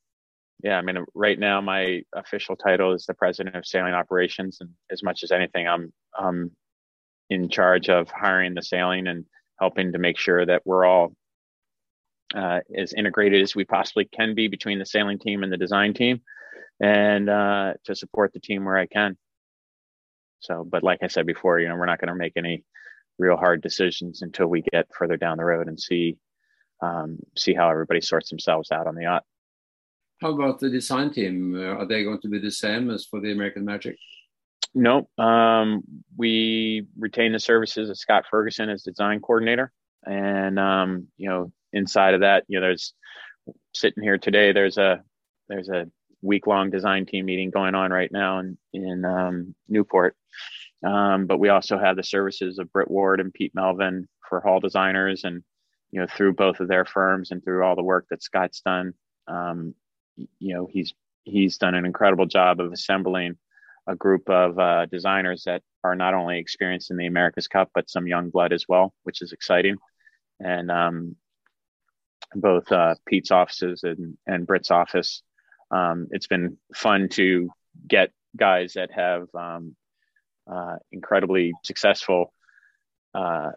yeah, 0.64 0.78
I 0.78 0.82
mean, 0.82 0.98
right 1.14 1.38
now 1.38 1.62
my 1.62 2.02
official 2.16 2.56
title 2.56 2.94
is 2.94 3.06
the 3.06 3.14
president 3.14 3.56
of 3.56 3.66
sailing 3.66 3.94
operations, 3.94 4.58
and 4.60 4.72
as 4.92 5.04
much 5.04 5.24
as 5.24 5.32
anything, 5.32 5.68
I'm 5.68 5.94
I'm 6.18 6.52
in 7.30 7.50
charge 7.50 7.90
of 7.90 8.10
hiring 8.10 8.54
the 8.54 8.62
sailing 8.62 9.08
and 9.08 9.26
helping 9.60 9.92
to 9.92 10.00
make 10.00 10.18
sure 10.18 10.46
that 10.46 10.62
we're 10.66 10.86
all 10.86 11.16
uh, 12.34 12.60
as 12.76 12.94
integrated 12.94 13.42
as 13.42 13.56
we 13.56 13.66
possibly 13.66 14.06
can 14.06 14.36
be 14.36 14.48
between 14.48 14.80
the 14.80 14.86
sailing 14.86 15.20
team 15.20 15.44
and 15.44 15.52
the 15.52 15.58
design 15.58 15.94
team, 15.94 16.22
and 16.82 17.30
uh, 17.30 17.74
to 17.86 17.96
support 17.96 18.34
the 18.34 18.40
team 18.40 18.66
where 18.66 18.78
I 18.78 18.88
can. 18.88 19.18
So, 20.40 20.66
but 20.70 20.84
like 20.84 21.00
I 21.02 21.08
said 21.08 21.26
before, 21.26 21.60
you 21.60 21.70
know, 21.70 21.76
we're 21.76 21.86
not 21.86 22.00
going 22.00 22.10
to 22.10 22.16
make 22.16 22.34
any 22.36 22.64
real 23.18 23.38
hard 23.38 23.62
decisions 23.62 24.22
until 24.22 24.48
we 24.48 24.62
get 24.62 24.88
further 24.98 25.18
down 25.18 25.38
the 25.38 25.46
road 25.46 25.68
and 25.68 25.80
see 25.80 26.18
um, 26.82 27.20
see 27.38 27.54
how 27.54 27.70
everybody 27.70 28.02
sorts 28.02 28.30
themselves 28.30 28.72
out 28.72 28.88
on 28.88 28.96
the 28.96 29.04
yacht. 29.04 29.24
How 30.22 30.34
about 30.34 30.60
the 30.60 30.70
design 30.70 31.12
team? 31.12 31.56
Uh, 31.56 31.76
are 31.76 31.86
they 31.86 32.04
going 32.04 32.22
to 32.22 32.30
be 32.30 32.40
the 32.40 32.52
same 32.52 32.90
as 32.90 33.06
for 33.06 33.22
the 33.22 33.32
American 33.32 33.66
Magic? 33.66 33.96
No, 34.76 35.08
um, 35.18 35.84
we 36.18 36.88
retain 36.98 37.32
the 37.32 37.40
services 37.40 37.90
of 37.90 37.98
Scott 37.98 38.26
Ferguson 38.30 38.70
as 38.70 38.84
design 38.84 39.20
coordinator, 39.20 39.72
and 40.06 40.58
um, 40.60 41.08
you 41.18 41.30
know, 41.30 41.52
inside 41.74 42.14
of 42.14 42.22
that, 42.22 42.46
you 42.48 42.60
know, 42.60 42.68
there's 42.68 42.94
sitting 43.74 44.04
here 44.04 44.18
today. 44.18 44.52
There's 44.52 44.78
a 44.78 45.04
there's 45.50 45.70
a 45.70 45.88
week 46.22 46.48
long 46.48 46.70
design 46.70 47.06
team 47.06 47.26
meeting 47.26 47.52
going 47.52 47.76
on 47.76 47.92
right 47.92 48.12
now 48.12 48.40
in 48.40 48.58
in 48.74 49.06
um, 49.06 49.56
Newport. 49.68 50.16
Um, 50.86 51.28
but 51.28 51.40
we 51.40 51.50
also 51.50 51.78
have 51.78 51.96
the 51.96 52.04
services 52.04 52.60
of 52.60 52.72
Britt 52.72 52.92
Ward 52.92 53.20
and 53.20 53.34
Pete 53.34 53.54
Melvin 53.56 54.08
for 54.28 54.42
hull 54.42 54.60
designers, 54.60 55.24
and 55.24 55.44
you 55.92 56.00
know 56.00 56.08
through 56.08 56.34
both 56.34 56.60
of 56.60 56.68
their 56.68 56.86
firms 56.86 57.32
and 57.32 57.44
through 57.44 57.64
all 57.64 57.76
the 57.76 57.84
work 57.84 58.06
that 58.10 58.24
Scott's 58.24 58.62
done, 58.62 58.94
um, 59.28 59.76
you 60.16 60.56
know 60.56 60.68
he's 60.72 60.94
he's 61.24 61.58
done 61.58 61.76
an 61.76 61.86
incredible 61.86 62.26
job 62.26 62.60
of 62.60 62.72
assembling 62.72 63.38
a 63.88 63.96
group 63.96 64.30
of 64.30 64.58
uh, 64.58 64.86
designers 64.86 65.44
that 65.44 65.62
are 65.84 65.96
not 65.96 66.14
only 66.14 66.40
experienced 66.40 66.90
in 66.90 66.96
the 66.96 67.06
America's 67.06 67.48
Cup 67.48 67.70
but 67.74 67.90
some 67.90 68.08
young 68.08 68.30
blood 68.30 68.54
as 68.54 68.66
well, 68.68 68.94
which 69.04 69.22
is 69.22 69.34
exciting. 69.34 69.76
And 70.40 70.72
um, 70.72 71.16
both 72.36 72.72
uh, 72.72 72.96
Pete's 73.06 73.32
offices 73.32 73.84
and 73.84 74.18
and 74.26 74.48
Britt's 74.48 74.72
office 74.72 75.22
um, 75.74 76.08
it's 76.12 76.28
been 76.28 76.58
fun 76.76 77.10
to 77.10 77.50
get 77.88 78.12
guys 78.38 78.74
that 78.74 78.92
have 78.92 79.28
um, 79.34 79.76
uh, 80.50 80.76
incredibly 80.92 81.52
successful 81.64 82.32
uh, 83.16 83.52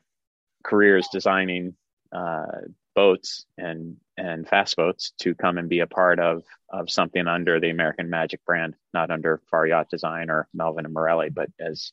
careers 0.64 1.08
designing 1.12 1.74
uh, 2.12 2.46
boats 2.94 3.44
and 3.58 3.96
and 4.16 4.48
fast 4.48 4.76
boats 4.76 5.12
to 5.18 5.34
come 5.34 5.58
and 5.58 5.68
be 5.68 5.80
a 5.80 5.86
part 5.86 6.18
of 6.18 6.44
of 6.70 6.90
something 6.90 7.26
under 7.26 7.60
the 7.60 7.68
American 7.68 8.08
Magic 8.08 8.42
brand, 8.46 8.74
not 8.94 9.10
under 9.10 9.42
Farr 9.50 9.66
Yacht 9.66 9.90
Design 9.90 10.30
or 10.30 10.48
Melvin 10.54 10.86
and 10.86 10.94
Morrelli, 10.94 11.28
but 11.32 11.50
as 11.60 11.92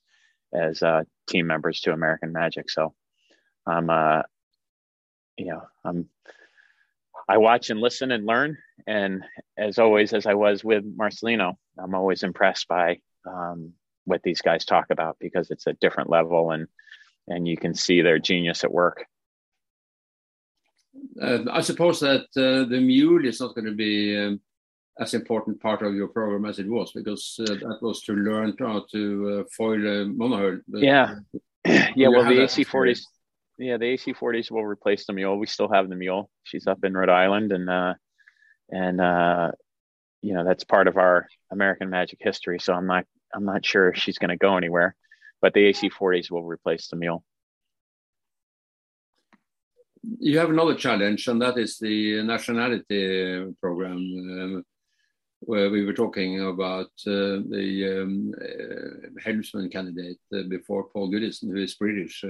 as 0.53 0.81
uh, 0.81 1.03
team 1.27 1.47
members 1.47 1.81
to 1.81 1.91
American 1.91 2.31
Magic. 2.31 2.69
So 2.69 2.93
I'm 3.65 3.89
uh, 3.89 4.21
you 5.37 5.47
know 5.47 5.63
I'm 5.83 6.07
I 7.27 7.37
watch 7.37 7.69
and 7.69 7.79
listen 7.79 8.11
and 8.11 8.25
learn. 8.25 8.57
And 8.87 9.23
as 9.57 9.79
always, 9.79 10.13
as 10.13 10.25
I 10.25 10.33
was 10.33 10.63
with 10.63 10.83
Marcelino, 10.97 11.53
I'm 11.77 11.95
always 11.95 12.23
impressed 12.23 12.67
by 12.67 12.99
um, 13.25 13.73
what 14.05 14.21
these 14.23 14.41
guys 14.41 14.65
talk 14.65 14.87
about 14.89 15.17
because 15.19 15.49
it's 15.51 15.67
a 15.67 15.73
different 15.73 16.09
level 16.09 16.51
and 16.51 16.67
and 17.27 17.47
you 17.47 17.55
can 17.55 17.73
see 17.73 18.01
their 18.01 18.19
genius 18.19 18.65
at 18.65 18.71
work. 18.71 19.05
Uh, 21.21 21.39
I 21.49 21.61
suppose 21.61 22.01
that 22.01 22.25
uh, 22.35 22.67
the 22.67 22.81
mule 22.81 23.25
is 23.25 23.39
not 23.39 23.55
going 23.55 23.65
to 23.65 23.73
be 23.73 24.17
um, 24.17 24.41
as 24.99 25.13
important 25.13 25.61
part 25.61 25.81
of 25.83 25.95
your 25.95 26.09
program 26.09 26.45
as 26.45 26.59
it 26.59 26.67
was 26.67 26.91
because 26.91 27.39
uh, 27.39 27.45
that 27.45 27.79
was 27.81 28.01
to 28.03 28.13
learn 28.13 28.53
how 28.59 28.85
to 28.91 29.39
uh, 29.39 29.49
foil 29.55 29.79
a 29.79 30.05
monohull. 30.05 30.59
Yeah, 30.67 31.15
yeah. 31.95 32.09
Well, 32.09 32.25
the 32.25 32.41
AC40s 32.41 33.05
yeah, 33.57 33.77
the 33.77 33.85
AC40s 33.85 34.51
will 34.51 34.65
replace 34.65 35.05
the 35.05 35.13
mule. 35.13 35.37
We 35.37 35.47
still 35.47 35.69
have 35.71 35.89
the 35.89 35.95
mule. 35.95 36.29
She's 36.43 36.67
up 36.67 36.83
in 36.83 36.93
Rhode 36.93 37.09
Island, 37.09 37.51
and 37.51 37.69
uh, 37.69 37.93
and 38.69 38.99
uh, 38.99 39.51
you 40.21 40.33
know 40.33 40.43
that's 40.43 40.63
part 40.63 40.87
of 40.87 40.97
our 40.97 41.27
American 41.51 41.89
Magic 41.89 42.19
history. 42.21 42.59
So 42.59 42.73
I'm 42.73 42.87
not 42.87 43.05
I'm 43.33 43.45
not 43.45 43.65
sure 43.65 43.89
if 43.89 43.97
she's 43.97 44.17
going 44.17 44.29
to 44.29 44.37
go 44.37 44.57
anywhere, 44.57 44.95
but 45.41 45.53
the 45.53 45.71
AC40s 45.71 46.31
will 46.31 46.43
replace 46.43 46.87
the 46.87 46.95
mule. 46.95 47.23
You 50.19 50.39
have 50.39 50.49
another 50.49 50.75
challenge, 50.75 51.27
and 51.27 51.41
that 51.41 51.57
is 51.57 51.77
the 51.77 52.23
nationality 52.23 53.53
program. 53.61 53.97
Um, 53.97 54.63
where 55.45 55.69
we 55.69 55.83
were 55.83 55.93
talking 55.93 56.39
about 56.39 56.91
uh, 57.05 57.43
the 57.49 58.01
um, 58.01 58.33
uh, 58.41 59.09
helmsman 59.21 59.69
candidate 59.69 60.17
uh, 60.33 60.43
before 60.49 60.85
Paul 60.85 61.11
Goodison, 61.11 61.51
who 61.51 61.57
is 61.57 61.75
British. 61.75 62.23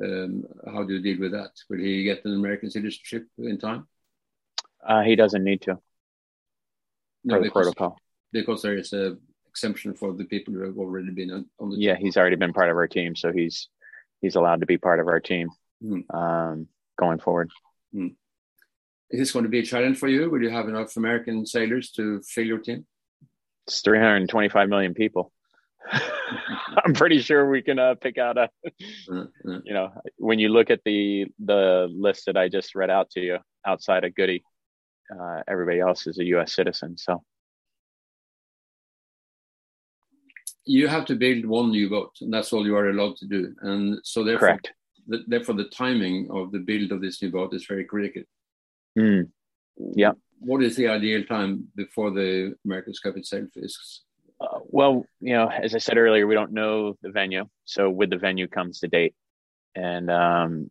Um, 0.00 0.44
how 0.72 0.84
do 0.84 0.94
you 0.94 1.02
deal 1.02 1.20
with 1.20 1.32
that? 1.32 1.50
Will 1.68 1.78
he 1.78 2.04
get 2.04 2.24
an 2.24 2.34
American 2.34 2.70
citizenship 2.70 3.26
in 3.38 3.58
time? 3.58 3.86
Uh, 4.86 5.02
he 5.02 5.16
doesn't 5.16 5.44
need 5.44 5.62
to. 5.62 5.78
No, 7.24 7.40
because, 7.40 7.52
protocol. 7.52 7.98
Because 8.32 8.62
there 8.62 8.76
is 8.76 8.92
a 8.92 9.16
exemption 9.48 9.94
for 9.94 10.14
the 10.14 10.24
people 10.24 10.54
who 10.54 10.64
have 10.64 10.78
already 10.78 11.10
been 11.10 11.30
on, 11.30 11.46
on 11.60 11.70
the. 11.70 11.76
Yeah, 11.76 11.94
team. 11.94 12.06
he's 12.06 12.16
already 12.16 12.36
been 12.36 12.52
part 12.52 12.70
of 12.70 12.76
our 12.76 12.88
team, 12.88 13.14
so 13.14 13.32
he's 13.32 13.68
he's 14.20 14.34
allowed 14.34 14.60
to 14.60 14.66
be 14.66 14.78
part 14.78 14.98
of 14.98 15.08
our 15.08 15.20
team 15.20 15.50
mm. 15.84 16.02
um, 16.14 16.66
going 16.98 17.18
forward. 17.18 17.50
Mm. 17.94 18.14
Is 19.10 19.18
this 19.18 19.32
going 19.32 19.44
to 19.44 19.50
be 19.50 19.58
a 19.58 19.64
challenge 19.64 19.98
for 19.98 20.08
you? 20.08 20.30
Will 20.30 20.42
you 20.42 20.50
have 20.50 20.68
enough 20.68 20.96
American 20.96 21.44
sailors 21.44 21.90
to 21.92 22.22
fill 22.22 22.46
your 22.46 22.58
team? 22.58 22.86
It's 23.66 23.82
325 23.82 24.68
million 24.68 24.94
people. 24.94 25.32
I'm 26.84 26.94
pretty 26.94 27.20
sure 27.20 27.48
we 27.50 27.62
can 27.62 27.78
uh, 27.78 27.94
pick 27.94 28.18
out 28.18 28.38
a, 28.38 28.48
mm-hmm. 29.08 29.58
you 29.64 29.74
know, 29.74 29.90
when 30.16 30.38
you 30.38 30.48
look 30.48 30.70
at 30.70 30.80
the 30.84 31.26
the 31.44 31.88
list 31.90 32.26
that 32.26 32.36
I 32.36 32.48
just 32.48 32.74
read 32.74 32.90
out 32.90 33.10
to 33.10 33.20
you, 33.20 33.38
outside 33.66 34.04
of 34.04 34.14
Goody, 34.14 34.42
uh, 35.10 35.42
everybody 35.48 35.80
else 35.80 36.06
is 36.06 36.18
a 36.18 36.24
U.S. 36.24 36.54
citizen. 36.54 36.96
So 36.96 37.22
you 40.64 40.88
have 40.88 41.04
to 41.06 41.16
build 41.16 41.44
one 41.46 41.70
new 41.70 41.90
boat, 41.90 42.12
and 42.20 42.32
that's 42.32 42.52
all 42.52 42.66
you 42.66 42.76
are 42.76 42.88
allowed 42.88 43.16
to 43.16 43.26
do. 43.26 43.54
And 43.62 43.98
so 44.04 44.24
therefore, 44.24 44.48
Correct. 44.48 44.72
The, 45.08 45.24
therefore, 45.26 45.56
the 45.56 45.64
timing 45.64 46.28
of 46.30 46.52
the 46.52 46.60
build 46.60 46.92
of 46.92 47.00
this 47.00 47.20
new 47.20 47.30
boat 47.30 47.54
is 47.54 47.66
very 47.66 47.84
critical. 47.84 48.22
Mm. 48.96 49.28
Yeah. 49.94 50.12
What 50.38 50.62
is 50.62 50.76
the 50.76 50.88
ideal 50.88 51.24
time 51.24 51.68
before 51.74 52.10
the 52.10 52.54
America's 52.64 53.00
Cup 53.00 53.16
itself 53.16 53.48
is 53.56 54.02
uh, 54.42 54.58
well, 54.64 55.04
you 55.20 55.34
know, 55.34 55.48
as 55.48 55.74
I 55.74 55.78
said 55.78 55.96
earlier, 55.96 56.26
we 56.26 56.34
don't 56.34 56.52
know 56.52 56.96
the 57.02 57.10
venue. 57.10 57.46
So 57.64 57.88
with 57.90 58.10
the 58.10 58.18
venue 58.18 58.48
comes 58.48 58.80
the 58.80 58.88
date. 58.88 59.14
And, 59.74 60.10
um, 60.10 60.70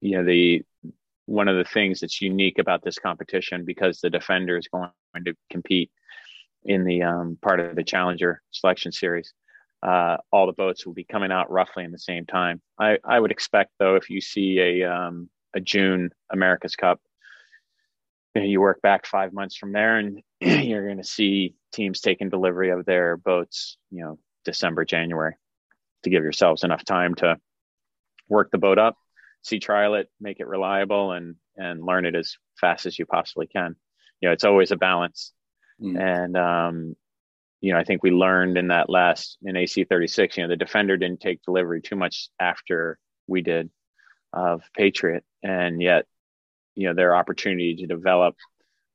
you 0.00 0.16
know, 0.16 0.24
the, 0.24 0.62
one 1.26 1.48
of 1.48 1.56
the 1.56 1.64
things 1.64 2.00
that's 2.00 2.20
unique 2.20 2.58
about 2.58 2.82
this 2.82 2.98
competition 2.98 3.64
because 3.64 4.00
the 4.00 4.10
defender 4.10 4.56
is 4.56 4.66
going 4.68 4.90
to 5.24 5.34
compete 5.48 5.90
in 6.64 6.84
the 6.84 7.02
um, 7.02 7.38
part 7.40 7.60
of 7.60 7.76
the 7.76 7.84
challenger 7.84 8.42
selection 8.50 8.92
series 8.92 9.32
uh, 9.82 10.18
all 10.30 10.46
the 10.46 10.52
boats 10.52 10.84
will 10.84 10.92
be 10.92 11.04
coming 11.04 11.32
out 11.32 11.50
roughly 11.50 11.84
in 11.84 11.92
the 11.92 11.98
same 11.98 12.26
time 12.26 12.60
i, 12.78 12.98
I 13.04 13.18
would 13.18 13.30
expect 13.30 13.70
though 13.78 13.96
if 13.96 14.10
you 14.10 14.20
see 14.20 14.58
a, 14.58 14.92
um, 14.92 15.30
a 15.54 15.60
june 15.60 16.10
america's 16.30 16.76
cup 16.76 17.00
you, 18.34 18.40
know, 18.40 18.46
you 18.46 18.60
work 18.60 18.80
back 18.82 19.06
five 19.06 19.32
months 19.32 19.56
from 19.56 19.72
there 19.72 19.98
and 19.98 20.22
you're 20.40 20.86
going 20.86 20.98
to 20.98 21.04
see 21.04 21.54
teams 21.72 22.00
taking 22.00 22.30
delivery 22.30 22.70
of 22.70 22.84
their 22.84 23.16
boats, 23.16 23.76
you 23.90 24.02
know, 24.02 24.18
December, 24.44 24.84
January 24.84 25.36
to 26.02 26.10
give 26.10 26.22
yourselves 26.22 26.64
enough 26.64 26.84
time 26.84 27.14
to 27.16 27.36
work 28.28 28.50
the 28.50 28.58
boat 28.58 28.78
up, 28.78 28.96
sea 29.42 29.58
trial 29.58 29.94
it, 29.94 30.08
make 30.20 30.40
it 30.40 30.46
reliable 30.46 31.12
and 31.12 31.36
and 31.56 31.84
learn 31.84 32.06
it 32.06 32.14
as 32.14 32.36
fast 32.58 32.86
as 32.86 32.98
you 32.98 33.04
possibly 33.04 33.46
can. 33.46 33.76
You 34.20 34.28
know, 34.28 34.32
it's 34.32 34.44
always 34.44 34.70
a 34.70 34.76
balance. 34.76 35.32
Mm. 35.80 36.00
And 36.00 36.36
um, 36.36 36.96
you 37.60 37.72
know, 37.72 37.78
I 37.78 37.84
think 37.84 38.02
we 38.02 38.10
learned 38.10 38.56
in 38.56 38.68
that 38.68 38.88
last 38.88 39.36
in 39.42 39.56
AC 39.56 39.84
36, 39.84 40.36
you 40.36 40.44
know, 40.44 40.48
the 40.48 40.56
defender 40.56 40.96
didn't 40.96 41.20
take 41.20 41.42
delivery 41.42 41.82
too 41.82 41.96
much 41.96 42.30
after 42.40 42.98
we 43.26 43.42
did 43.42 43.70
of 44.32 44.62
Patriot. 44.74 45.24
And 45.42 45.82
yet, 45.82 46.06
you 46.80 46.88
know, 46.88 46.94
their 46.94 47.14
opportunity 47.14 47.76
to 47.76 47.86
develop 47.86 48.36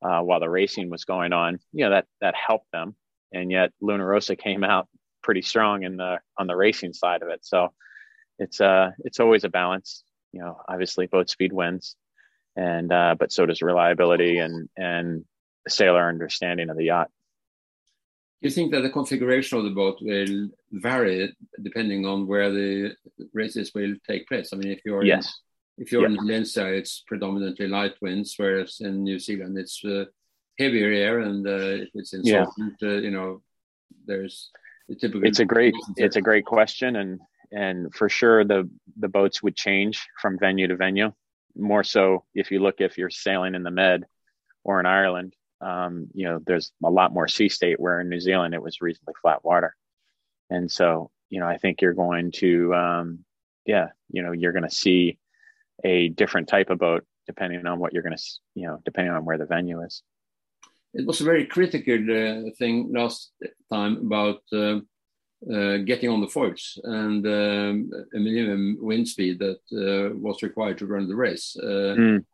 uh, 0.02 0.20
while 0.20 0.40
the 0.40 0.50
racing 0.50 0.90
was 0.90 1.04
going 1.04 1.32
on, 1.32 1.58
you 1.72 1.84
know, 1.84 1.90
that 1.90 2.06
that 2.20 2.34
helped 2.34 2.70
them. 2.72 2.96
And 3.32 3.50
yet 3.50 3.72
Luna 3.80 4.04
Rossa 4.04 4.34
came 4.34 4.64
out 4.64 4.88
pretty 5.22 5.42
strong 5.42 5.84
in 5.84 5.96
the 5.96 6.18
on 6.36 6.46
the 6.46 6.56
racing 6.56 6.92
side 6.92 7.22
of 7.22 7.28
it. 7.28 7.44
So 7.44 7.68
it's 8.38 8.60
uh 8.60 8.90
it's 8.98 9.20
always 9.20 9.44
a 9.44 9.48
balance. 9.48 10.02
You 10.32 10.40
know, 10.40 10.60
obviously 10.68 11.06
boat 11.06 11.30
speed 11.30 11.52
wins, 11.52 11.96
and 12.56 12.92
uh, 12.92 13.14
but 13.18 13.30
so 13.32 13.46
does 13.46 13.62
reliability 13.62 14.38
and 14.38 14.68
and 14.76 15.24
the 15.64 15.70
sailor 15.70 16.08
understanding 16.08 16.70
of 16.70 16.76
the 16.76 16.86
yacht. 16.86 17.08
Do 18.42 18.48
you 18.48 18.54
think 18.54 18.72
that 18.72 18.82
the 18.82 18.90
configuration 18.90 19.58
of 19.58 19.64
the 19.64 19.70
boat 19.70 19.98
will 20.02 20.50
vary 20.72 21.34
depending 21.62 22.04
on 22.04 22.26
where 22.26 22.50
the 22.50 22.94
races 23.32 23.72
will 23.74 23.94
take 24.06 24.28
place. 24.28 24.50
I 24.52 24.56
mean, 24.56 24.72
if 24.72 24.80
you're 24.84 25.04
yes. 25.04 25.32
If 25.78 25.92
you're 25.92 26.06
in 26.06 26.16
Valencia, 26.16 26.66
it's 26.66 27.02
predominantly 27.06 27.68
light 27.68 27.94
winds, 28.00 28.34
whereas 28.36 28.80
in 28.80 29.02
New 29.02 29.18
Zealand 29.18 29.58
it's 29.58 29.84
uh, 29.84 30.04
heavier 30.58 30.90
air, 30.90 31.20
and 31.20 31.46
uh, 31.46 31.84
if 31.84 31.90
it's 31.94 32.14
in 32.14 32.24
yeah. 32.24 32.46
uh, 32.82 32.86
you 32.86 33.10
know, 33.10 33.42
there's 34.06 34.50
the 34.88 34.94
typical. 34.94 35.26
It's 35.26 35.40
a 35.40 35.44
great 35.44 35.74
it's 35.96 36.16
a 36.16 36.22
great 36.22 36.44
question, 36.44 36.96
and 36.96 37.20
and 37.52 37.94
for 37.94 38.08
sure 38.08 38.44
the 38.44 38.68
the 38.98 39.08
boats 39.08 39.42
would 39.42 39.56
change 39.56 40.06
from 40.20 40.38
venue 40.38 40.68
to 40.68 40.76
venue. 40.76 41.12
More 41.54 41.84
so 41.84 42.24
if 42.34 42.50
you 42.50 42.60
look 42.60 42.80
if 42.80 42.98
you're 42.98 43.10
sailing 43.10 43.54
in 43.54 43.62
the 43.62 43.70
Med 43.70 44.04
or 44.64 44.80
in 44.80 44.86
Ireland, 44.86 45.34
um, 45.60 46.08
you 46.14 46.26
know, 46.26 46.40
there's 46.46 46.72
a 46.84 46.90
lot 46.90 47.12
more 47.12 47.28
sea 47.28 47.48
state 47.48 47.80
where 47.80 48.00
in 48.00 48.08
New 48.08 48.20
Zealand 48.20 48.54
it 48.54 48.62
was 48.62 48.80
reasonably 48.80 49.14
flat 49.20 49.44
water. 49.44 49.74
And 50.50 50.70
so, 50.70 51.10
you 51.30 51.40
know, 51.40 51.46
I 51.46 51.58
think 51.58 51.80
you're 51.80 51.94
going 51.94 52.32
to, 52.36 52.74
um, 52.74 53.24
yeah, 53.64 53.88
you 54.10 54.22
know, 54.22 54.32
you're 54.32 54.52
going 54.52 54.68
to 54.68 54.70
see 54.70 55.18
a 55.84 56.08
different 56.08 56.48
type 56.48 56.70
of 56.70 56.78
boat 56.78 57.04
depending 57.26 57.66
on 57.66 57.78
what 57.78 57.92
you're 57.92 58.02
going 58.02 58.16
to, 58.16 58.22
you 58.54 58.66
know, 58.66 58.80
depending 58.84 59.12
on 59.12 59.24
where 59.24 59.38
the 59.38 59.46
venue 59.46 59.82
is. 59.82 60.02
It 60.94 61.06
was 61.06 61.20
a 61.20 61.24
very 61.24 61.44
critical 61.44 61.94
uh, 61.94 62.50
thing 62.58 62.92
last 62.92 63.32
time 63.70 63.96
about 64.06 64.40
uh, 64.52 64.78
uh, 65.52 65.78
getting 65.78 66.08
on 66.08 66.20
the 66.20 66.28
foils 66.28 66.78
and 66.84 67.26
um, 67.26 67.90
a 68.14 68.18
minimum 68.18 68.78
wind 68.80 69.06
speed 69.06 69.38
that 69.40 69.60
uh, 69.72 70.14
was 70.16 70.42
required 70.42 70.78
to 70.78 70.86
run 70.86 71.08
the 71.08 71.16
race. 71.16 71.56
Mm. 71.60 72.24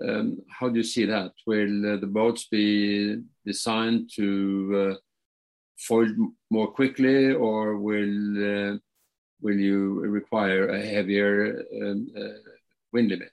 Um, 0.00 0.38
how 0.48 0.68
do 0.68 0.76
you 0.76 0.84
see 0.84 1.06
that? 1.06 1.32
Will 1.46 1.94
uh, 1.94 1.96
the 1.98 2.06
boats 2.06 2.48
be 2.48 3.18
designed 3.44 4.10
to 4.16 4.92
uh, 4.92 4.94
foil 5.78 6.08
more 6.50 6.68
quickly, 6.72 7.32
or 7.32 7.76
will 7.76 8.72
uh, 8.72 8.78
will 9.40 9.58
you 9.58 10.00
require 10.00 10.68
a 10.68 10.80
heavier 10.80 11.64
um, 11.82 12.08
wind 12.92 13.10
limit? 13.10 13.30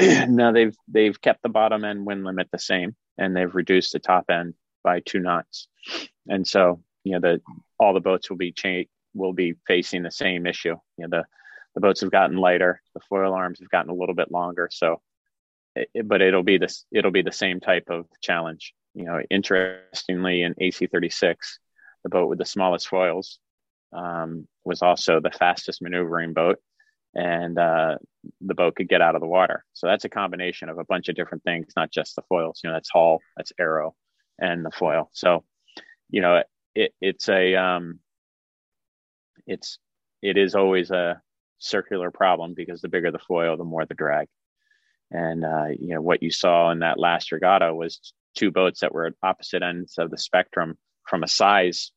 No, 0.28 0.52
they've 0.52 0.76
they've 0.86 1.20
kept 1.20 1.42
the 1.42 1.48
bottom 1.48 1.84
end 1.84 2.06
wind 2.06 2.24
limit 2.24 2.48
the 2.52 2.58
same, 2.58 2.94
and 3.16 3.34
they've 3.34 3.52
reduced 3.52 3.92
the 3.92 3.98
top 3.98 4.26
end 4.30 4.54
by 4.84 5.00
two 5.00 5.18
knots. 5.18 5.66
And 6.28 6.46
so, 6.46 6.82
you 7.02 7.12
know, 7.12 7.20
the 7.20 7.40
all 7.80 7.94
the 7.94 8.00
boats 8.00 8.30
will 8.30 8.36
be 8.36 8.52
cha- 8.52 8.88
will 9.14 9.32
be 9.32 9.54
facing 9.66 10.04
the 10.04 10.10
same 10.10 10.46
issue. 10.46 10.76
You 10.96 11.08
know, 11.08 11.18
the 11.18 11.24
the 11.74 11.80
boats 11.80 12.00
have 12.02 12.12
gotten 12.12 12.36
lighter, 12.36 12.80
the 12.94 13.00
foil 13.08 13.34
arms 13.34 13.58
have 13.60 13.70
gotten 13.70 13.90
a 13.90 13.94
little 13.94 14.14
bit 14.14 14.30
longer, 14.30 14.68
so 14.70 15.00
it, 15.74 15.88
but 16.06 16.22
it'll 16.22 16.42
be 16.42 16.58
this 16.58 16.84
it'll 16.92 17.10
be 17.10 17.22
the 17.22 17.32
same 17.32 17.60
type 17.60 17.88
of 17.88 18.06
challenge. 18.20 18.74
You 18.94 19.04
know, 19.04 19.20
interestingly, 19.30 20.42
in 20.42 20.54
AC36, 20.54 21.36
the 22.04 22.08
boat 22.08 22.28
with 22.28 22.38
the 22.38 22.44
smallest 22.44 22.88
foils 22.88 23.38
um, 23.92 24.46
was 24.64 24.82
also 24.82 25.20
the 25.20 25.30
fastest 25.30 25.82
maneuvering 25.82 26.32
boat, 26.32 26.58
and 27.14 27.58
uh, 27.58 27.96
the 28.40 28.54
boat 28.54 28.76
could 28.76 28.88
get 28.88 29.00
out 29.00 29.14
of 29.14 29.20
the 29.20 29.26
water. 29.26 29.64
So 29.72 29.86
that's 29.86 30.04
a 30.04 30.10
combination 30.10 30.68
of 30.68 30.78
a 30.78 30.84
bunch 30.84 31.08
of 31.08 31.16
different 31.16 31.44
things, 31.44 31.72
not 31.76 31.90
just 31.90 32.16
the 32.16 32.22
foils. 32.28 32.60
You 32.62 32.70
know, 32.70 32.74
that's 32.74 32.90
hull, 32.90 33.20
that's 33.36 33.52
aero, 33.58 33.94
and 34.38 34.64
the 34.64 34.70
foil. 34.70 35.10
So, 35.12 35.44
you 36.10 36.20
know, 36.20 36.42
it, 36.74 36.92
it's 37.00 37.28
a 37.28 37.54
um, 37.54 38.00
it's 39.46 39.78
it 40.22 40.36
is 40.36 40.54
always 40.54 40.90
a 40.90 41.20
circular 41.58 42.10
problem 42.10 42.54
because 42.54 42.80
the 42.80 42.88
bigger 42.88 43.10
the 43.10 43.18
foil, 43.18 43.56
the 43.56 43.64
more 43.64 43.86
the 43.86 43.94
drag. 43.94 44.28
And 45.10 45.44
uh, 45.44 45.68
you 45.78 45.94
know 45.94 46.02
what 46.02 46.22
you 46.22 46.30
saw 46.30 46.70
in 46.70 46.80
that 46.80 46.98
last 46.98 47.32
regatta 47.32 47.74
was 47.74 48.12
two 48.36 48.50
boats 48.50 48.80
that 48.80 48.92
were 48.92 49.06
at 49.06 49.14
opposite 49.22 49.62
ends 49.62 49.94
of 49.98 50.10
the 50.10 50.18
spectrum 50.18 50.76
from 51.08 51.22
a 51.22 51.28
size 51.28 51.92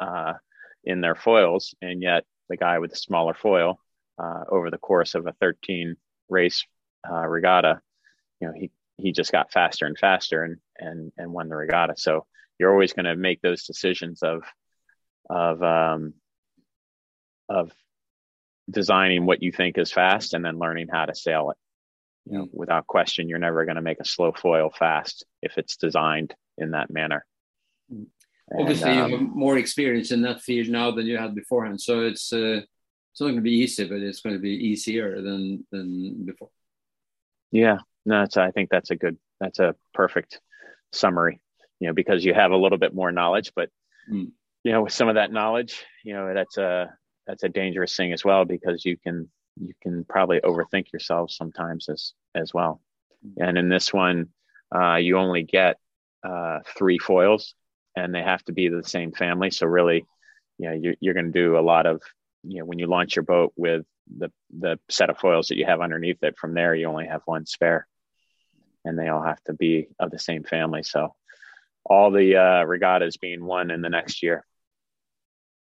uh, 0.00 0.34
in 0.82 1.00
their 1.00 1.14
foils, 1.14 1.74
and 1.80 2.02
yet 2.02 2.24
the 2.48 2.56
guy 2.56 2.80
with 2.80 2.90
the 2.90 2.96
smaller 2.96 3.34
foil 3.34 3.78
uh, 4.20 4.44
over 4.50 4.70
the 4.70 4.78
course 4.78 5.14
of 5.14 5.26
a 5.26 5.32
13 5.40 5.96
race 6.28 6.64
uh, 7.10 7.26
regatta, 7.26 7.80
you 8.40 8.48
know, 8.48 8.54
he 8.54 8.70
he 8.98 9.12
just 9.12 9.32
got 9.32 9.52
faster 9.52 9.86
and 9.86 9.98
faster 9.98 10.44
and 10.44 10.56
and 10.78 11.12
and 11.16 11.32
won 11.32 11.48
the 11.48 11.56
regatta. 11.56 11.94
So 11.96 12.26
you're 12.58 12.72
always 12.72 12.92
going 12.92 13.06
to 13.06 13.16
make 13.16 13.40
those 13.40 13.64
decisions 13.64 14.22
of 14.22 14.42
of 15.28 15.62
um, 15.62 16.14
of 17.48 17.72
designing 18.70 19.26
what 19.26 19.42
you 19.42 19.52
think 19.52 19.78
is 19.78 19.90
fast 19.90 20.34
and 20.34 20.44
then 20.44 20.58
learning 20.58 20.88
how 20.92 21.06
to 21.06 21.14
sail 21.14 21.50
it 21.50 21.56
you 22.26 22.38
know, 22.38 22.48
without 22.52 22.86
question, 22.86 23.28
you're 23.28 23.38
never 23.38 23.64
going 23.64 23.76
to 23.76 23.82
make 23.82 24.00
a 24.00 24.04
slow 24.04 24.32
foil 24.32 24.70
fast 24.70 25.24
if 25.42 25.58
it's 25.58 25.76
designed 25.76 26.34
in 26.58 26.72
that 26.72 26.90
manner. 26.90 27.26
And, 27.88 28.06
Obviously, 28.58 28.90
um, 28.90 29.10
you 29.10 29.18
have 29.18 29.28
more 29.28 29.58
experience 29.58 30.10
in 30.10 30.22
that 30.22 30.40
field 30.40 30.68
now 30.68 30.90
than 30.90 31.06
you 31.06 31.16
had 31.16 31.34
beforehand, 31.34 31.80
so 31.80 32.02
it's 32.02 32.32
uh, 32.32 32.60
it's 33.12 33.20
not 33.20 33.26
going 33.26 33.36
to 33.36 33.42
be 33.42 33.58
easy, 33.58 33.88
but 33.88 33.98
it's 33.98 34.20
going 34.20 34.36
to 34.36 34.40
be 34.40 34.68
easier 34.68 35.20
than 35.20 35.66
than 35.70 36.24
before. 36.24 36.50
Yeah, 37.52 37.78
no, 38.06 38.20
that's, 38.20 38.36
I 38.36 38.50
think 38.52 38.70
that's 38.70 38.90
a 38.90 38.96
good, 38.96 39.18
that's 39.40 39.58
a 39.58 39.74
perfect 39.92 40.40
summary. 40.92 41.40
You 41.80 41.88
know, 41.88 41.94
because 41.94 42.24
you 42.24 42.34
have 42.34 42.52
a 42.52 42.56
little 42.56 42.78
bit 42.78 42.94
more 42.94 43.10
knowledge, 43.10 43.52
but 43.56 43.70
mm. 44.10 44.30
you 44.64 44.72
know, 44.72 44.82
with 44.82 44.92
some 44.92 45.08
of 45.08 45.14
that 45.14 45.32
knowledge, 45.32 45.84
you 46.04 46.12
know, 46.12 46.32
that's 46.34 46.58
a 46.58 46.94
that's 47.26 47.42
a 47.42 47.48
dangerous 47.48 47.96
thing 47.96 48.12
as 48.12 48.24
well 48.24 48.44
because 48.44 48.84
you 48.84 48.96
can 48.96 49.30
you 49.58 49.72
can 49.82 50.04
probably 50.04 50.40
overthink 50.40 50.92
yourself 50.92 51.30
sometimes 51.30 51.88
as 51.88 52.12
as 52.34 52.52
well. 52.54 52.80
And 53.38 53.58
in 53.58 53.68
this 53.68 53.92
one, 53.92 54.28
uh, 54.74 54.96
you 54.96 55.18
only 55.18 55.42
get 55.42 55.76
uh, 56.22 56.60
three 56.76 56.98
foils, 56.98 57.54
and 57.96 58.14
they 58.14 58.22
have 58.22 58.42
to 58.44 58.52
be 58.52 58.68
the 58.68 58.82
same 58.82 59.12
family. 59.12 59.50
So 59.50 59.66
really, 59.66 60.06
you 60.58 60.68
know, 60.68 60.74
you're, 60.74 60.94
you're 61.00 61.14
going 61.14 61.32
to 61.32 61.38
do 61.38 61.58
a 61.58 61.60
lot 61.60 61.86
of 61.86 62.00
you 62.42 62.58
know 62.58 62.64
when 62.64 62.78
you 62.78 62.86
launch 62.86 63.16
your 63.16 63.24
boat 63.24 63.52
with 63.56 63.84
the 64.16 64.30
the 64.58 64.78
set 64.88 65.10
of 65.10 65.18
foils 65.18 65.48
that 65.48 65.56
you 65.56 65.66
have 65.66 65.80
underneath 65.80 66.22
it. 66.22 66.38
From 66.38 66.54
there, 66.54 66.74
you 66.74 66.86
only 66.86 67.06
have 67.06 67.22
one 67.24 67.46
spare, 67.46 67.86
and 68.84 68.98
they 68.98 69.08
all 69.08 69.22
have 69.22 69.42
to 69.44 69.52
be 69.52 69.88
of 69.98 70.10
the 70.10 70.18
same 70.18 70.44
family. 70.44 70.82
So 70.82 71.14
all 71.84 72.10
the 72.10 72.36
uh, 72.36 72.64
regattas 72.64 73.16
being 73.16 73.44
won 73.44 73.70
in 73.70 73.82
the 73.82 73.90
next 73.90 74.22
year. 74.22 74.44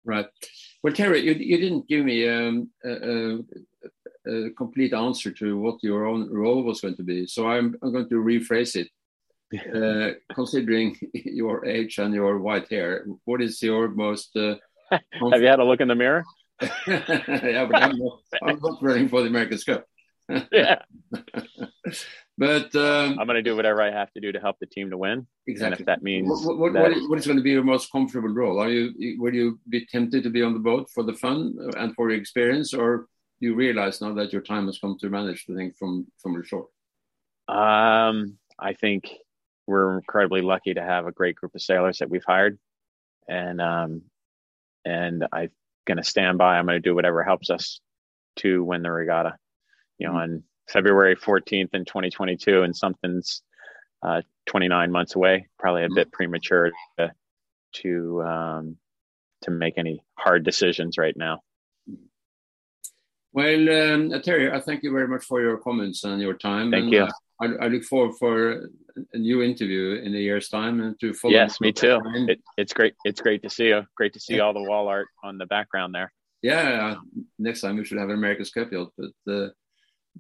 Right. 0.05 0.27
Well, 0.83 0.93
Terry, 0.93 1.21
you, 1.21 1.33
you 1.35 1.59
didn't 1.59 1.89
give 1.89 2.05
me 2.05 2.29
um, 2.29 2.71
a, 2.85 3.39
a, 4.27 4.51
complete 4.51 4.93
answer 4.93 5.31
to 5.31 5.57
what 5.57 5.83
your 5.83 6.07
own 6.07 6.29
role 6.33 6.65
was 6.65 6.81
going 6.81 6.97
to 6.97 7.05
be. 7.05 7.27
So 7.27 7.49
I'm, 7.49 7.77
I'm 7.83 7.93
going 7.93 8.09
to 8.09 8.17
rephrase 8.17 8.77
it. 8.77 8.89
Uh, 9.53 10.13
considering 10.35 10.97
your 11.13 11.67
age 11.67 11.99
and 11.99 12.15
your 12.15 12.39
white 12.39 12.67
hair, 12.71 13.05
what 13.27 13.43
is 13.43 13.63
your 13.63 13.89
most? 13.89 14.35
Uh, 14.35 14.55
Have 14.91 15.43
you 15.43 15.47
had 15.47 15.59
a 15.59 15.65
look 15.65 15.83
in 15.83 15.89
the 15.89 15.95
mirror? 15.95 16.25
Yeah, 16.87 17.67
but 17.71 17.83
I'm 17.83 17.99
not, 17.99 18.21
I'm 18.43 18.61
not 18.61 18.83
running 18.83 19.09
for 19.09 19.23
the 19.23 19.29
America's 19.29 19.65
Cup. 19.65 19.87
yeah. 20.53 20.83
But 22.39 22.75
um, 22.75 23.19
I'm 23.19 23.27
going 23.27 23.37
to 23.37 23.43
do 23.43 23.55
whatever 23.55 23.83
I 23.83 23.91
have 23.91 24.11
to 24.15 24.21
do 24.21 24.33
to 24.33 24.41
help 24.41 24.57
the 24.59 24.67
team 24.67 24.91
to 24.91 24.97
win. 24.97 25.27
Exactly. 25.47 25.73
And 25.73 25.81
if 25.81 25.87
that 25.87 26.03
means 26.03 26.29
what, 26.45 26.59
what, 26.59 26.73
that... 26.73 26.83
what, 26.83 26.93
is, 26.93 27.09
what 27.09 27.19
is 27.19 27.27
going 27.27 27.37
to 27.37 27.43
be 27.43 27.51
your 27.51 27.63
most 27.63 27.93
comfortable 27.93 28.31
role? 28.31 28.59
Are 28.59 28.71
you 28.71 29.21
will 29.21 29.35
you 29.35 29.61
be 29.69 29.87
tempted 29.87 30.23
to 30.23 30.31
be 30.31 30.43
on 30.43 30.55
the 30.55 30.59
boat 30.59 30.89
for 30.93 31.03
the 31.03 31.13
fun 31.13 31.55
and 31.77 31.95
for 31.95 32.09
the 32.09 32.15
experience, 32.15 32.73
or 32.73 33.07
do 33.41 33.49
you 33.49 33.55
realize 33.55 34.01
now 34.01 34.15
that 34.15 34.33
your 34.33 34.43
time 34.43 34.67
has 34.67 34.79
come 34.79 34.97
to 35.01 35.11
manage 35.11 35.45
the 35.47 35.55
thing 35.55 35.73
from 35.79 36.07
from 36.19 36.35
the 36.35 36.45
shore? 36.45 36.69
Um, 37.49 38.39
I 38.59 38.73
think 38.73 39.11
we're 39.67 39.95
incredibly 39.97 40.41
lucky 40.41 40.73
to 40.75 40.83
have 40.83 41.07
a 41.07 41.13
great 41.13 41.37
group 41.37 41.55
of 41.55 41.61
sailors 41.61 41.99
that 41.99 42.09
we've 42.09 42.25
hired, 42.27 42.59
and 43.29 43.61
um, 43.61 44.03
and 44.87 45.27
I'm 45.33 45.51
going 45.87 45.99
to 45.99 46.05
stand 46.05 46.39
by. 46.39 46.57
I'm 46.57 46.67
going 46.67 46.81
to 46.81 46.89
do 46.89 46.95
whatever 46.95 47.23
helps 47.23 47.51
us 47.51 47.81
to 48.37 48.63
win 48.63 48.83
the 48.83 48.91
regatta. 48.91 49.37
You 49.99 50.09
know, 50.09 50.15
mm-hmm. 50.15 50.37
February 50.69 51.17
14th 51.17 51.75
in 51.75 51.85
2022, 51.85 52.63
and 52.63 52.77
something's 52.77 53.43
uh, 54.03 54.23
29 54.47 54.91
months 54.91 55.15
away. 55.15 55.49
Probably 55.59 55.85
a 55.85 55.89
bit 55.95 56.13
premature 56.13 56.71
to 56.99 57.13
to 57.75 58.23
um, 58.23 58.77
to 59.43 59.51
make 59.51 59.79
any 59.79 60.03
hard 60.15 60.45
decisions 60.45 60.99
right 60.99 61.17
now. 61.17 61.41
Well, 63.33 63.95
um, 63.95 64.23
Terry, 64.23 64.53
I 64.53 64.61
thank 64.61 64.83
you 64.83 64.93
very 64.93 65.09
much 65.09 65.25
for 65.25 65.41
your 65.41 65.57
comments 65.57 66.05
and 66.05 66.21
your 66.21 66.35
time. 66.35 66.71
Thank 66.71 66.85
and, 66.85 66.93
you. 66.93 67.03
Uh, 67.05 67.11
I, 67.43 67.65
I, 67.65 67.69
look 67.69 67.85
forward 67.85 68.17
for 68.19 68.69
a 69.15 69.19
new 69.19 69.43
interview 69.43 70.01
in 70.03 70.15
a 70.15 70.19
year's 70.19 70.49
time 70.49 70.81
and 70.81 70.99
to 71.01 71.13
follow. 71.13 71.35
Yes, 71.35 71.61
me 71.61 71.73
too. 71.73 71.99
It, 72.29 72.41
it's 72.57 72.73
great. 72.73 72.95
It's 73.05 73.21
great 73.21 73.43
to 73.43 73.51
see 73.51 73.69
you. 73.69 73.83
Great 73.97 74.13
to 74.15 74.21
see 74.21 74.41
all 74.41 74.53
the 74.53 74.63
wall 74.63 74.89
art 74.89 75.09
on 75.25 75.39
the 75.39 75.47
background 75.47 75.95
there. 75.95 76.13
Yeah, 76.43 76.97
next 77.39 77.61
time 77.61 77.77
we 77.77 77.85
should 77.85 77.99
have 77.99 78.09
an 78.09 78.17
America's 78.17 78.51
Cup 78.51 78.71
but 78.71 79.33
uh, 79.33 79.49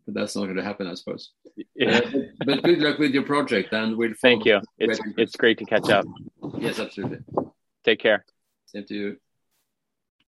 but 0.06 0.14
that's 0.14 0.34
not 0.36 0.44
going 0.44 0.56
to 0.56 0.62
happen, 0.62 0.86
I 0.86 0.94
suppose. 0.94 1.32
Yeah. 1.74 1.98
Uh, 1.98 2.10
but, 2.38 2.46
but, 2.46 2.62
good 2.62 2.78
luck 2.78 2.98
with 2.98 3.12
your 3.12 3.24
project, 3.24 3.72
and 3.72 3.96
we'll. 3.96 4.14
Thank 4.20 4.44
you. 4.44 4.60
It's 4.78 5.00
it's 5.16 5.36
great 5.36 5.58
to 5.58 5.64
catch 5.64 5.90
up. 5.90 6.06
Yes, 6.58 6.78
absolutely. 6.78 7.18
Take 7.84 8.00
care. 8.00 8.24
Same 8.66 8.84
to 8.86 8.94
you. 8.94 9.16